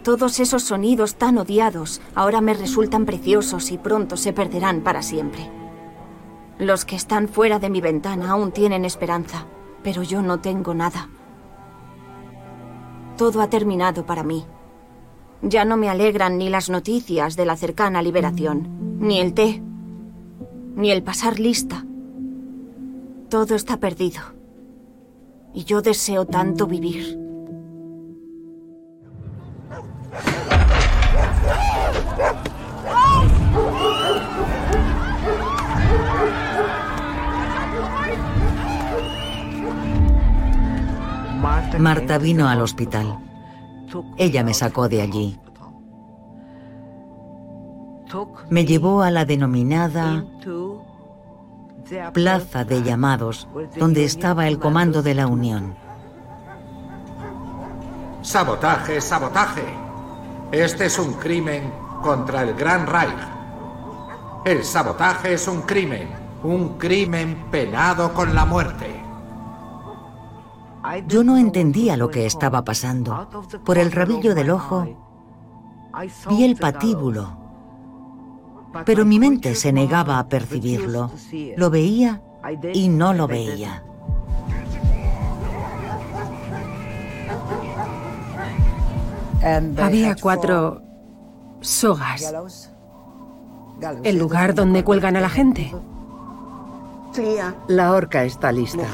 Todos 0.09 0.41
esos 0.41 0.63
sonidos 0.63 1.17
tan 1.17 1.37
odiados 1.37 2.01
ahora 2.15 2.41
me 2.41 2.55
resultan 2.55 3.05
preciosos 3.05 3.71
y 3.71 3.77
pronto 3.77 4.17
se 4.17 4.33
perderán 4.33 4.81
para 4.81 5.03
siempre. 5.03 5.51
Los 6.59 6.87
que 6.87 6.97
están 6.97 7.29
fuera 7.29 7.59
de 7.59 7.69
mi 7.69 7.83
ventana 7.83 8.31
aún 8.31 8.51
tienen 8.51 8.87
esperanza, 8.87 9.45
pero 9.83 10.03
yo 10.03 10.23
no 10.23 10.41
tengo 10.41 10.73
nada. 10.73 11.11
Todo 13.19 13.43
ha 13.43 13.51
terminado 13.51 14.07
para 14.07 14.23
mí. 14.23 14.47
Ya 15.43 15.67
no 15.67 15.77
me 15.77 15.91
alegran 15.91 16.39
ni 16.39 16.49
las 16.49 16.71
noticias 16.71 17.37
de 17.37 17.45
la 17.45 17.59
cercana 17.59 18.01
liberación, 18.01 18.99
ni 19.01 19.21
el 19.21 19.35
té, 19.35 19.63
ni 20.75 20.91
el 20.91 21.03
pasar 21.03 21.39
lista. 21.39 21.85
Todo 23.29 23.55
está 23.55 23.77
perdido. 23.77 24.23
Y 25.53 25.65
yo 25.65 25.83
deseo 25.83 26.25
tanto 26.25 26.67
vivir. 26.67 27.28
Marta 41.79 42.19
vino 42.19 42.49
al 42.49 42.61
hospital. 42.61 43.19
Ella 44.17 44.45
me 44.45 44.55
sacó 44.55 44.89
de 44.89 45.03
allí. 45.03 45.39
Me 48.51 48.65
llevó 48.65 49.03
a 49.03 49.11
la 49.11 49.25
denominada 49.25 50.25
Plaza 52.13 52.65
de 52.65 52.83
Llamados, 52.83 53.49
donde 53.77 54.05
estaba 54.05 54.47
el 54.47 54.59
comando 54.59 55.03
de 55.03 55.15
la 55.15 55.27
Unión. 55.27 55.75
Sabotaje, 58.23 59.01
sabotaje. 59.01 59.65
Este 60.53 60.87
es 60.87 60.99
un 60.99 61.15
crimen 61.15 61.73
contra 62.03 62.43
el 62.43 62.55
Gran 62.55 62.87
Reich. 62.87 63.39
El 64.45 64.65
sabotaje 64.65 65.35
es 65.35 65.49
un 65.49 65.63
crimen, 65.63 66.09
un 66.43 66.79
crimen 66.79 67.47
penado 67.51 68.13
con 68.15 68.35
la 68.35 68.45
muerte. 68.45 68.98
Yo 71.07 71.25
no 71.25 71.37
entendía 71.37 71.97
lo 71.97 72.11
que 72.11 72.27
estaba 72.27 72.65
pasando. 72.65 73.29
Por 73.65 73.79
el 73.79 73.93
rabillo 73.93 74.35
del 74.35 74.51
ojo 74.51 74.87
vi 76.29 76.45
el 76.45 76.57
patíbulo, 76.57 77.37
pero 78.85 79.05
mi 79.05 79.19
mente 79.19 79.55
se 79.55 79.73
negaba 79.73 80.19
a 80.19 80.29
percibirlo. 80.29 81.11
Lo 81.57 81.71
veía 81.71 82.23
y 82.73 82.89
no 82.89 83.13
lo 83.13 83.27
veía. 83.27 83.83
Había 89.79 90.17
cuatro 90.17 90.83
sogas. 91.61 92.33
El 94.03 94.19
lugar 94.19 94.55
donde 94.55 94.85
cuelgan 94.85 95.17
a 95.17 95.21
la 95.21 95.29
gente. 95.29 95.73
La 97.69 97.93
horca 97.93 98.25
está 98.25 98.53
lista. 98.53 98.87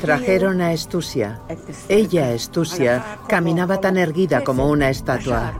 Trajeron 0.00 0.60
a 0.60 0.72
Estusia. 0.72 1.40
Ella, 1.88 2.32
Estusia, 2.32 3.18
caminaba 3.28 3.80
tan 3.80 3.96
erguida 3.96 4.44
como 4.44 4.68
una 4.68 4.90
estatua. 4.90 5.54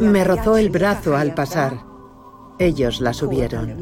Me 0.00 0.24
rozó 0.24 0.56
el 0.56 0.70
brazo 0.70 1.16
al 1.16 1.34
pasar. 1.34 1.84
Ellos 2.58 3.00
la 3.00 3.12
subieron. 3.12 3.76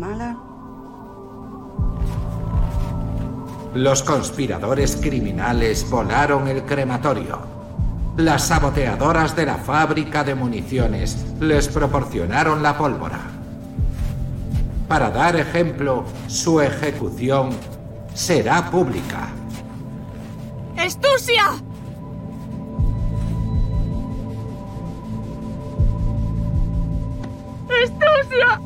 Los 3.74 4.03
conspiradores 4.03 4.97
criminales 4.97 5.89
volaron 5.89 6.49
el 6.49 6.64
crematorio. 6.64 7.39
Las 8.16 8.49
saboteadoras 8.49 9.36
de 9.36 9.47
la 9.47 9.57
fábrica 9.57 10.24
de 10.24 10.34
municiones 10.34 11.16
les 11.41 11.68
proporcionaron 11.68 12.62
la 12.62 12.76
pólvora. 12.76 13.20
Para 14.89 15.11
dar 15.11 15.36
ejemplo, 15.36 16.05
su 16.26 16.61
ejecución 16.61 17.51
será 18.19 18.69
pública. 18.69 19.29
¡Estusia! 20.77 21.45
¡Estusia! 27.69 28.61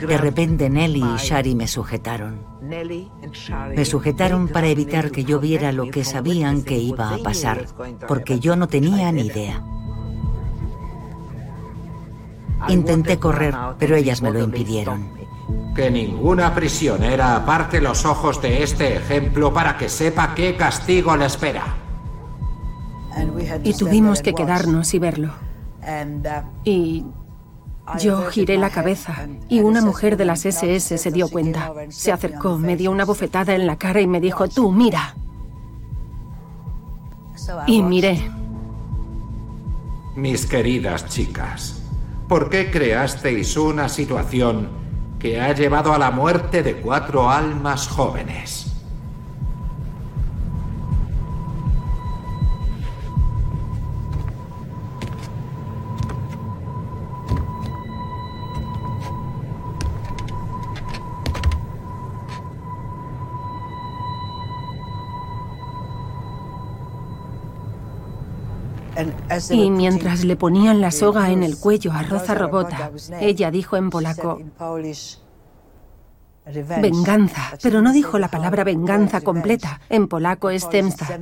De 0.00 0.18
repente 0.18 0.70
Nelly 0.70 1.02
y 1.02 1.16
Shari 1.18 1.54
me 1.54 1.68
sujetaron. 1.68 2.40
Me 3.76 3.84
sujetaron 3.84 4.48
para 4.48 4.68
evitar 4.68 5.10
que 5.10 5.24
yo 5.24 5.40
viera 5.40 5.72
lo 5.72 5.90
que 5.90 6.04
sabían 6.04 6.62
que 6.62 6.78
iba 6.78 7.14
a 7.14 7.18
pasar, 7.18 7.66
porque 8.06 8.40
yo 8.40 8.56
no 8.56 8.66
tenía 8.66 9.12
ni 9.12 9.26
idea. 9.26 9.62
Intenté 12.68 13.18
correr, 13.18 13.54
pero 13.78 13.94
ellas 13.96 14.22
me 14.22 14.30
lo 14.30 14.40
impidieron. 14.40 15.17
Que 15.78 15.92
ninguna 15.92 16.56
prisionera 16.56 17.36
aparte 17.36 17.80
los 17.80 18.04
ojos 18.04 18.42
de 18.42 18.64
este 18.64 18.96
ejemplo 18.96 19.52
para 19.54 19.78
que 19.78 19.88
sepa 19.88 20.34
qué 20.34 20.56
castigo 20.56 21.16
le 21.16 21.26
espera. 21.26 21.76
Y 23.62 23.74
tuvimos 23.74 24.20
que 24.20 24.34
quedarnos 24.34 24.92
y 24.94 24.98
verlo. 24.98 25.30
Y 26.64 27.04
yo 28.00 28.28
giré 28.28 28.58
la 28.58 28.70
cabeza 28.70 29.28
y 29.48 29.60
una 29.60 29.80
mujer 29.80 30.16
de 30.16 30.24
las 30.24 30.46
SS 30.46 30.98
se 30.98 31.10
dio 31.12 31.28
cuenta. 31.28 31.72
Se 31.90 32.10
acercó, 32.10 32.58
me 32.58 32.76
dio 32.76 32.90
una 32.90 33.04
bofetada 33.04 33.54
en 33.54 33.68
la 33.68 33.76
cara 33.76 34.00
y 34.00 34.08
me 34.08 34.20
dijo, 34.20 34.48
tú 34.48 34.72
mira. 34.72 35.14
Y 37.68 37.84
miré. 37.84 38.28
Mis 40.16 40.44
queridas 40.44 41.06
chicas, 41.06 41.80
¿por 42.26 42.50
qué 42.50 42.68
creasteis 42.68 43.56
una 43.56 43.88
situación 43.88 44.77
que 45.18 45.40
ha 45.40 45.52
llevado 45.52 45.92
a 45.92 45.98
la 45.98 46.10
muerte 46.10 46.62
de 46.62 46.76
cuatro 46.76 47.30
almas 47.30 47.88
jóvenes? 47.88 48.67
Y 69.50 69.70
mientras 69.70 70.24
le 70.24 70.36
ponían 70.36 70.80
la 70.80 70.90
soga 70.90 71.30
en 71.30 71.42
el 71.42 71.58
cuello 71.58 71.92
a 71.92 72.02
Roza 72.02 72.34
Robota, 72.34 72.90
ella 73.20 73.50
dijo 73.50 73.76
en 73.76 73.90
polaco, 73.90 74.40
venganza, 76.80 77.52
pero 77.62 77.82
no 77.82 77.92
dijo 77.92 78.18
la 78.18 78.28
palabra 78.28 78.64
venganza 78.64 79.20
completa. 79.20 79.80
En 79.88 80.08
polaco 80.08 80.50
es 80.50 80.66
zemsta. 80.68 81.20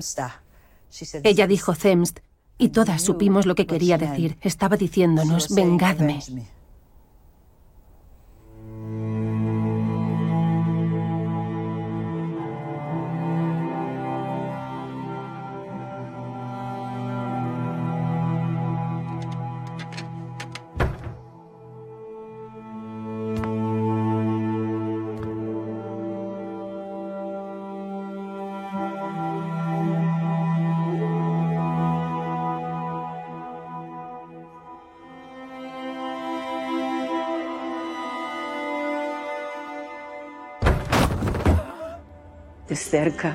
Ella 1.22 1.47
dijo 1.47 1.74
zemst 1.74 2.20
y 2.59 2.68
todas 2.70 3.03
supimos 3.03 3.47
lo 3.47 3.55
que 3.55 3.66
quería 3.66 3.99
decir. 3.99 4.39
Estaba 4.41 4.77
diciéndonos, 4.77 5.55
vengadme. 5.55 6.20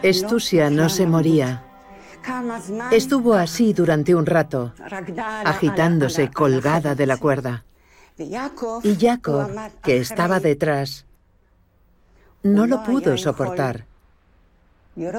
Estusia 0.02 0.70
no 0.70 0.90
se 0.90 1.06
moría. 1.06 1.64
Estuvo 2.92 3.34
así 3.34 3.74
durante 3.74 4.14
un 4.14 4.26
rato, 4.26 4.74
agitándose 5.46 6.30
colgada 6.30 6.96
de 6.96 7.08
la 7.08 7.18
cuerda. 7.18 7.66
Y 8.18 8.96
Jacob, 9.00 9.50
que 9.82 9.98
estaba 9.98 10.40
detrás, 10.40 11.06
no 12.44 12.68
lo 12.68 12.84
pudo 12.84 13.18
soportar. 13.18 13.86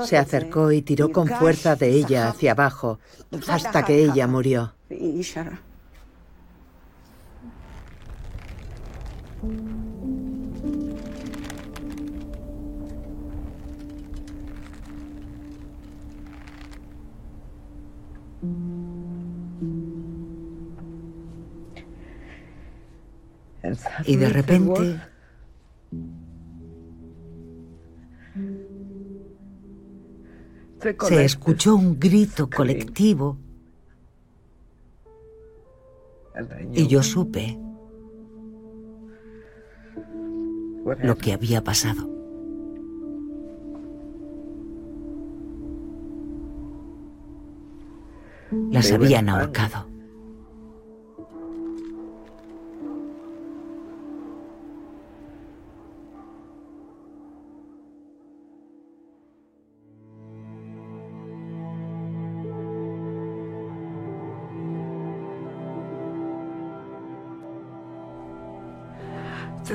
Se 0.05 0.19
acercó 0.19 0.71
y 0.71 0.83
tiró 0.83 1.11
con 1.11 1.27
fuerza 1.29 1.77
de 1.77 1.91
ella 1.91 2.29
hacia 2.29 2.53
abajo 2.53 2.99
hasta 3.49 3.85
que 3.85 4.05
ella 4.05 4.27
murió. 4.27 4.75
Y 24.07 24.17
de 24.17 24.29
repente 24.29 25.01
se 31.07 31.25
escuchó 31.25 31.77
un 31.77 31.99
grito 31.99 32.51
colectivo. 32.51 33.39
Y 36.73 36.87
yo 36.87 37.03
supe 37.03 37.59
lo 41.03 41.17
que 41.17 41.33
había 41.33 41.63
pasado. 41.63 42.11
Las 48.71 48.91
habían 48.91 49.29
ahorcado. 49.29 49.92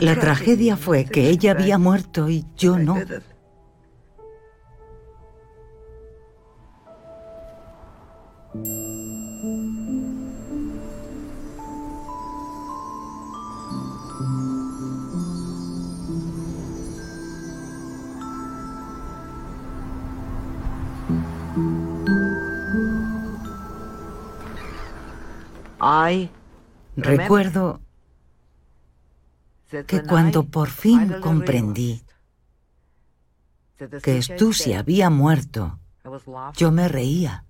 La 0.08 0.16
tragedia 0.18 0.78
fue 0.78 1.03
que 1.03 1.28
ella 1.30 1.51
había 1.51 1.78
muerto 1.78 2.30
y 2.30 2.45
yo 2.55 2.80
no. 2.80 2.95
Recuerdo 26.95 27.76
que 29.86 30.03
cuando 30.03 30.43
por 30.43 30.69
fin 30.69 31.15
comprendí 31.21 32.03
que 34.01 34.21
Stussy 34.21 34.73
había 34.73 35.09
muerto, 35.09 35.80
yo 36.55 36.71
me 36.71 36.88
reía, 36.88 37.45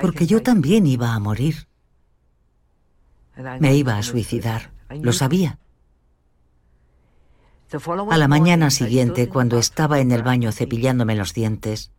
porque 0.00 0.26
yo 0.26 0.42
también 0.42 0.86
iba 0.86 1.14
a 1.14 1.18
morir. 1.18 1.68
Me 3.60 3.74
iba 3.74 3.96
a 3.96 4.02
suicidar, 4.02 4.72
lo 4.90 5.12
sabía. 5.12 5.58
A 8.10 8.18
la 8.18 8.28
mañana 8.28 8.70
siguiente, 8.70 9.30
cuando 9.30 9.58
estaba 9.58 10.00
en 10.00 10.12
el 10.12 10.22
baño 10.22 10.52
cepillándome 10.52 11.16
los 11.16 11.32
dientes, 11.32 11.90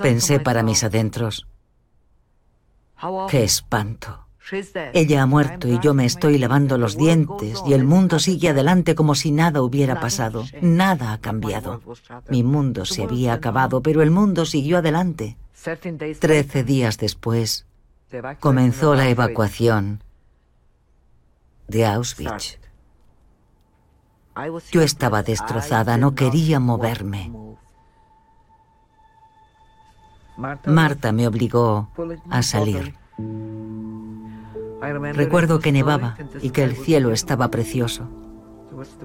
pensé 0.00 0.40
para 0.40 0.62
mis 0.62 0.82
adentros, 0.82 1.46
qué 3.28 3.44
espanto. 3.44 4.25
Ella 4.92 5.22
ha 5.22 5.26
muerto 5.26 5.68
y 5.68 5.78
yo 5.80 5.94
me 5.94 6.04
estoy 6.04 6.38
lavando 6.38 6.78
los 6.78 6.96
dientes 6.96 7.62
y 7.66 7.72
el 7.72 7.84
mundo 7.84 8.18
sigue 8.18 8.50
adelante 8.50 8.94
como 8.94 9.14
si 9.14 9.32
nada 9.32 9.62
hubiera 9.62 10.00
pasado. 10.00 10.44
Nada 10.60 11.12
ha 11.12 11.20
cambiado. 11.20 11.82
Mi 12.28 12.42
mundo 12.42 12.84
se 12.84 13.02
había 13.02 13.32
acabado, 13.32 13.82
pero 13.82 14.02
el 14.02 14.10
mundo 14.10 14.44
siguió 14.46 14.78
adelante. 14.78 15.36
Trece 16.20 16.62
días 16.64 16.98
después 16.98 17.66
comenzó 18.40 18.94
la 18.94 19.08
evacuación 19.08 20.02
de 21.66 21.86
Auschwitz. 21.86 22.58
Yo 24.70 24.82
estaba 24.82 25.22
destrozada, 25.22 25.96
no 25.96 26.14
quería 26.14 26.60
moverme. 26.60 27.32
Marta 30.66 31.12
me 31.12 31.26
obligó 31.26 31.90
a 32.30 32.42
salir. 32.42 32.94
Recuerdo 35.14 35.60
que 35.60 35.72
nevaba 35.72 36.16
y 36.42 36.50
que 36.50 36.64
el 36.64 36.76
cielo 36.76 37.12
estaba 37.12 37.50
precioso. 37.50 38.08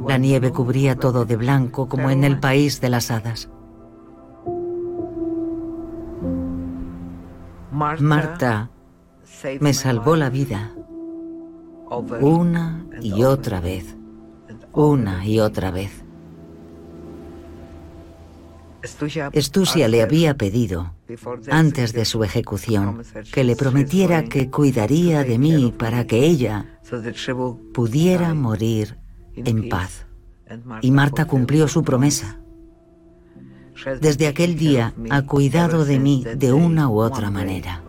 La 0.07 0.17
nieve 0.17 0.51
cubría 0.51 0.95
todo 0.95 1.25
de 1.25 1.37
blanco 1.37 1.87
como 1.87 2.09
en 2.09 2.23
el 2.23 2.39
país 2.39 2.81
de 2.81 2.89
las 2.89 3.11
hadas. 3.11 3.49
Marta 7.71 8.69
me 9.59 9.73
salvó 9.73 10.15
la 10.15 10.29
vida 10.29 10.71
una 12.21 12.85
y 13.01 13.23
otra 13.23 13.59
vez, 13.59 13.97
una 14.73 15.25
y 15.25 15.39
otra 15.39 15.71
vez. 15.71 16.03
Estusia 19.33 19.87
le 19.87 20.01
había 20.01 20.35
pedido, 20.35 20.93
antes 21.49 21.93
de 21.93 22.05
su 22.05 22.23
ejecución, 22.23 23.03
que 23.31 23.43
le 23.43 23.55
prometiera 23.55 24.23
que 24.23 24.49
cuidaría 24.49 25.23
de 25.23 25.37
mí 25.37 25.73
para 25.77 26.05
que 26.05 26.25
ella 26.25 26.79
pudiera 27.73 28.33
morir 28.33 28.97
en 29.35 29.69
paz. 29.69 30.05
Y 30.81 30.91
Marta 30.91 31.25
cumplió 31.25 31.67
su 31.67 31.83
promesa. 31.83 32.37
desde 33.99 34.27
aquel 34.27 34.57
día 34.57 34.93
ha 35.09 35.21
cuidado 35.23 35.85
de 35.85 35.99
mí 35.99 36.23
de 36.23 36.53
una 36.53 36.89
u 36.89 36.99
otra 36.99 37.31
manera. 37.31 37.81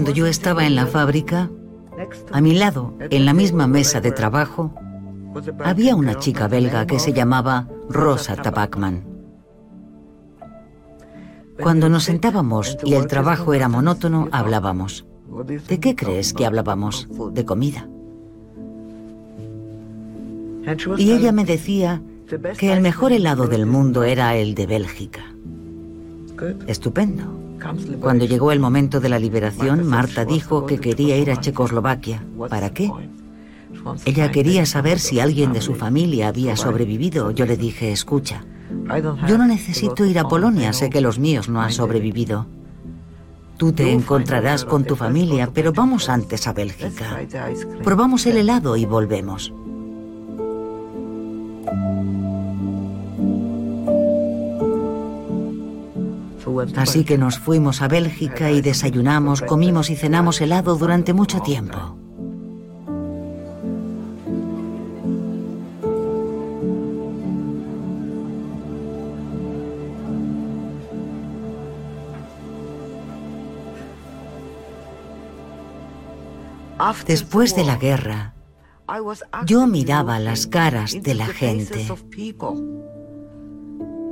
Cuando 0.00 0.16
yo 0.16 0.26
estaba 0.26 0.64
en 0.64 0.76
la 0.76 0.86
fábrica, 0.86 1.50
a 2.32 2.40
mi 2.40 2.54
lado, 2.54 2.94
en 3.10 3.26
la 3.26 3.34
misma 3.34 3.66
mesa 3.66 4.00
de 4.00 4.12
trabajo, 4.12 4.72
había 5.62 5.94
una 5.94 6.18
chica 6.18 6.48
belga 6.48 6.86
que 6.86 6.98
se 6.98 7.12
llamaba 7.12 7.68
Rosa 7.90 8.34
Tabakman. 8.34 9.04
Cuando 11.60 11.90
nos 11.90 12.04
sentábamos 12.04 12.78
y 12.82 12.94
el 12.94 13.08
trabajo 13.08 13.52
era 13.52 13.68
monótono, 13.68 14.30
hablábamos. 14.32 15.04
¿De 15.68 15.78
qué 15.78 15.94
crees 15.94 16.32
que 16.32 16.46
hablábamos? 16.46 17.06
De 17.34 17.44
comida. 17.44 17.86
Y 20.96 21.12
ella 21.12 21.30
me 21.30 21.44
decía 21.44 22.00
que 22.56 22.72
el 22.72 22.80
mejor 22.80 23.12
helado 23.12 23.48
del 23.48 23.66
mundo 23.66 24.02
era 24.04 24.34
el 24.34 24.54
de 24.54 24.66
Bélgica. 24.66 25.26
Estupendo. 26.66 27.39
Cuando 28.00 28.24
llegó 28.24 28.52
el 28.52 28.60
momento 28.60 29.00
de 29.00 29.08
la 29.08 29.18
liberación, 29.18 29.86
Marta 29.86 30.24
dijo 30.24 30.66
que 30.66 30.78
quería 30.78 31.16
ir 31.16 31.30
a 31.30 31.40
Checoslovaquia. 31.40 32.24
¿Para 32.48 32.70
qué? 32.70 32.90
Ella 34.04 34.30
quería 34.30 34.66
saber 34.66 34.98
si 34.98 35.20
alguien 35.20 35.52
de 35.52 35.60
su 35.60 35.74
familia 35.74 36.28
había 36.28 36.56
sobrevivido. 36.56 37.30
Yo 37.30 37.46
le 37.46 37.56
dije, 37.56 37.92
escucha, 37.92 38.44
yo 39.28 39.38
no 39.38 39.46
necesito 39.46 40.04
ir 40.04 40.18
a 40.18 40.28
Polonia, 40.28 40.72
sé 40.72 40.90
que 40.90 41.00
los 41.00 41.18
míos 41.18 41.48
no 41.48 41.60
han 41.60 41.72
sobrevivido. 41.72 42.46
Tú 43.56 43.72
te 43.72 43.92
encontrarás 43.92 44.64
con 44.64 44.84
tu 44.84 44.96
familia, 44.96 45.50
pero 45.52 45.72
vamos 45.72 46.08
antes 46.08 46.46
a 46.46 46.52
Bélgica. 46.52 47.20
Probamos 47.84 48.24
el 48.26 48.38
helado 48.38 48.76
y 48.76 48.86
volvemos. 48.86 49.52
Así 56.76 57.04
que 57.04 57.18
nos 57.18 57.38
fuimos 57.38 57.82
a 57.82 57.88
Bélgica 57.88 58.50
y 58.50 58.60
desayunamos, 58.60 59.42
comimos 59.42 59.90
y 59.90 59.96
cenamos 59.96 60.40
helado 60.40 60.76
durante 60.76 61.12
mucho 61.12 61.40
tiempo. 61.40 61.96
Después 77.06 77.56
de 77.56 77.64
la 77.64 77.76
guerra, 77.76 78.34
yo 79.44 79.66
miraba 79.66 80.18
las 80.20 80.46
caras 80.46 80.96
de 81.02 81.14
la 81.14 81.26
gente 81.26 81.88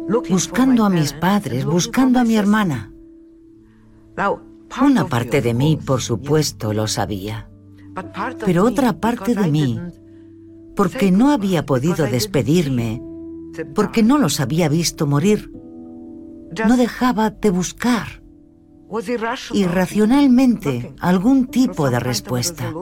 buscando 0.09 0.84
a 0.84 0.90
mis 0.90 1.12
padres, 1.12 1.64
buscando 1.64 2.18
a 2.18 2.24
mi 2.24 2.36
hermana. 2.36 2.92
Una 4.82 5.06
parte 5.06 5.40
de 5.40 5.54
mí, 5.54 5.78
por 5.84 6.00
supuesto, 6.00 6.72
lo 6.72 6.86
sabía, 6.86 7.50
pero 8.44 8.64
otra 8.64 9.00
parte 9.00 9.34
de 9.34 9.50
mí, 9.50 9.80
porque 10.76 11.11
no 11.11 11.30
había 11.30 11.64
podido 11.64 12.06
despedirme, 12.06 13.02
porque 13.74 14.02
no 14.02 14.18
los 14.18 14.40
había 14.40 14.68
visto 14.68 15.06
morir, 15.06 15.52
no 16.66 16.76
dejaba 16.76 17.30
de 17.30 17.50
buscar 17.50 18.22
irracionalmente 19.52 20.94
algún 21.00 21.46
tipo 21.46 21.90
de 21.90 22.00
respuesta. 22.00 22.72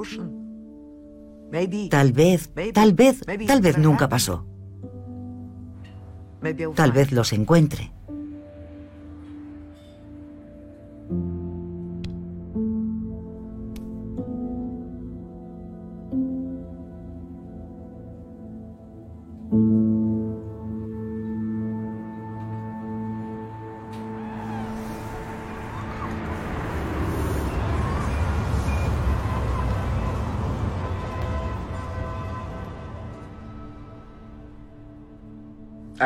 Tal 1.90 2.12
vez, 2.12 2.50
tal 2.74 2.92
vez, 2.92 3.20
tal 3.46 3.60
vez 3.60 3.78
nunca 3.78 4.08
pasó. 4.08 4.46
Tal 6.74 6.92
vez 6.92 7.12
los 7.12 7.32
encuentre. 7.32 7.90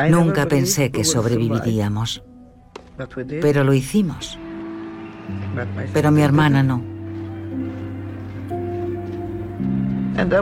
Nunca 0.09 0.47
pensé 0.47 0.91
que 0.91 1.03
sobreviviríamos, 1.03 2.23
pero 3.41 3.63
lo 3.63 3.73
hicimos. 3.73 4.37
Pero 5.93 6.11
mi 6.11 6.21
hermana 6.21 6.63
no. 6.63 6.81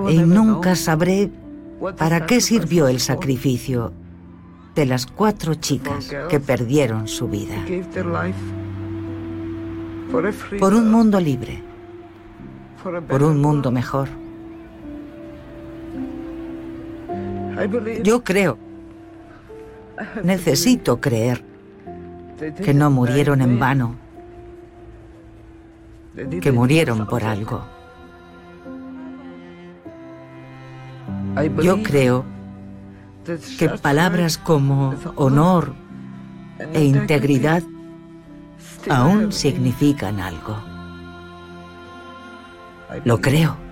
Y 0.10 0.18
nunca 0.20 0.76
sabré 0.76 1.32
para 1.97 2.26
qué 2.26 2.41
sirvió 2.41 2.88
el 2.88 2.99
sacrificio 2.99 3.93
de 4.76 4.86
las 4.86 5.05
cuatro 5.05 5.55
chicas 5.55 6.12
que 6.30 6.39
perdieron 6.39 7.07
su 7.07 7.28
vida. 7.28 7.55
Por 10.60 10.74
un 10.74 10.91
mundo 10.91 11.20
libre, 11.20 11.64
por 13.07 13.24
un 13.24 13.41
mundo 13.41 13.72
mejor. 13.72 14.10
Yo 18.03 18.24
creo 18.24 18.68
Necesito 20.24 21.00
creer 21.00 21.43
que 22.64 22.74
no 22.74 22.89
murieron 22.89 23.41
en 23.41 23.60
vano, 23.60 23.95
que 26.41 26.52
murieron 26.52 27.06
por 27.06 27.24
algo. 27.24 27.64
Yo 31.62 31.84
creo 31.84 32.26
que 33.58 33.70
palabras 33.70 34.38
como 34.38 34.95
honor 35.16 35.74
e 36.74 36.84
integridad 36.84 37.64
aún 38.89 39.32
significan 39.32 40.20
algo. 40.20 40.58
Lo 43.04 43.20
creo. 43.22 43.68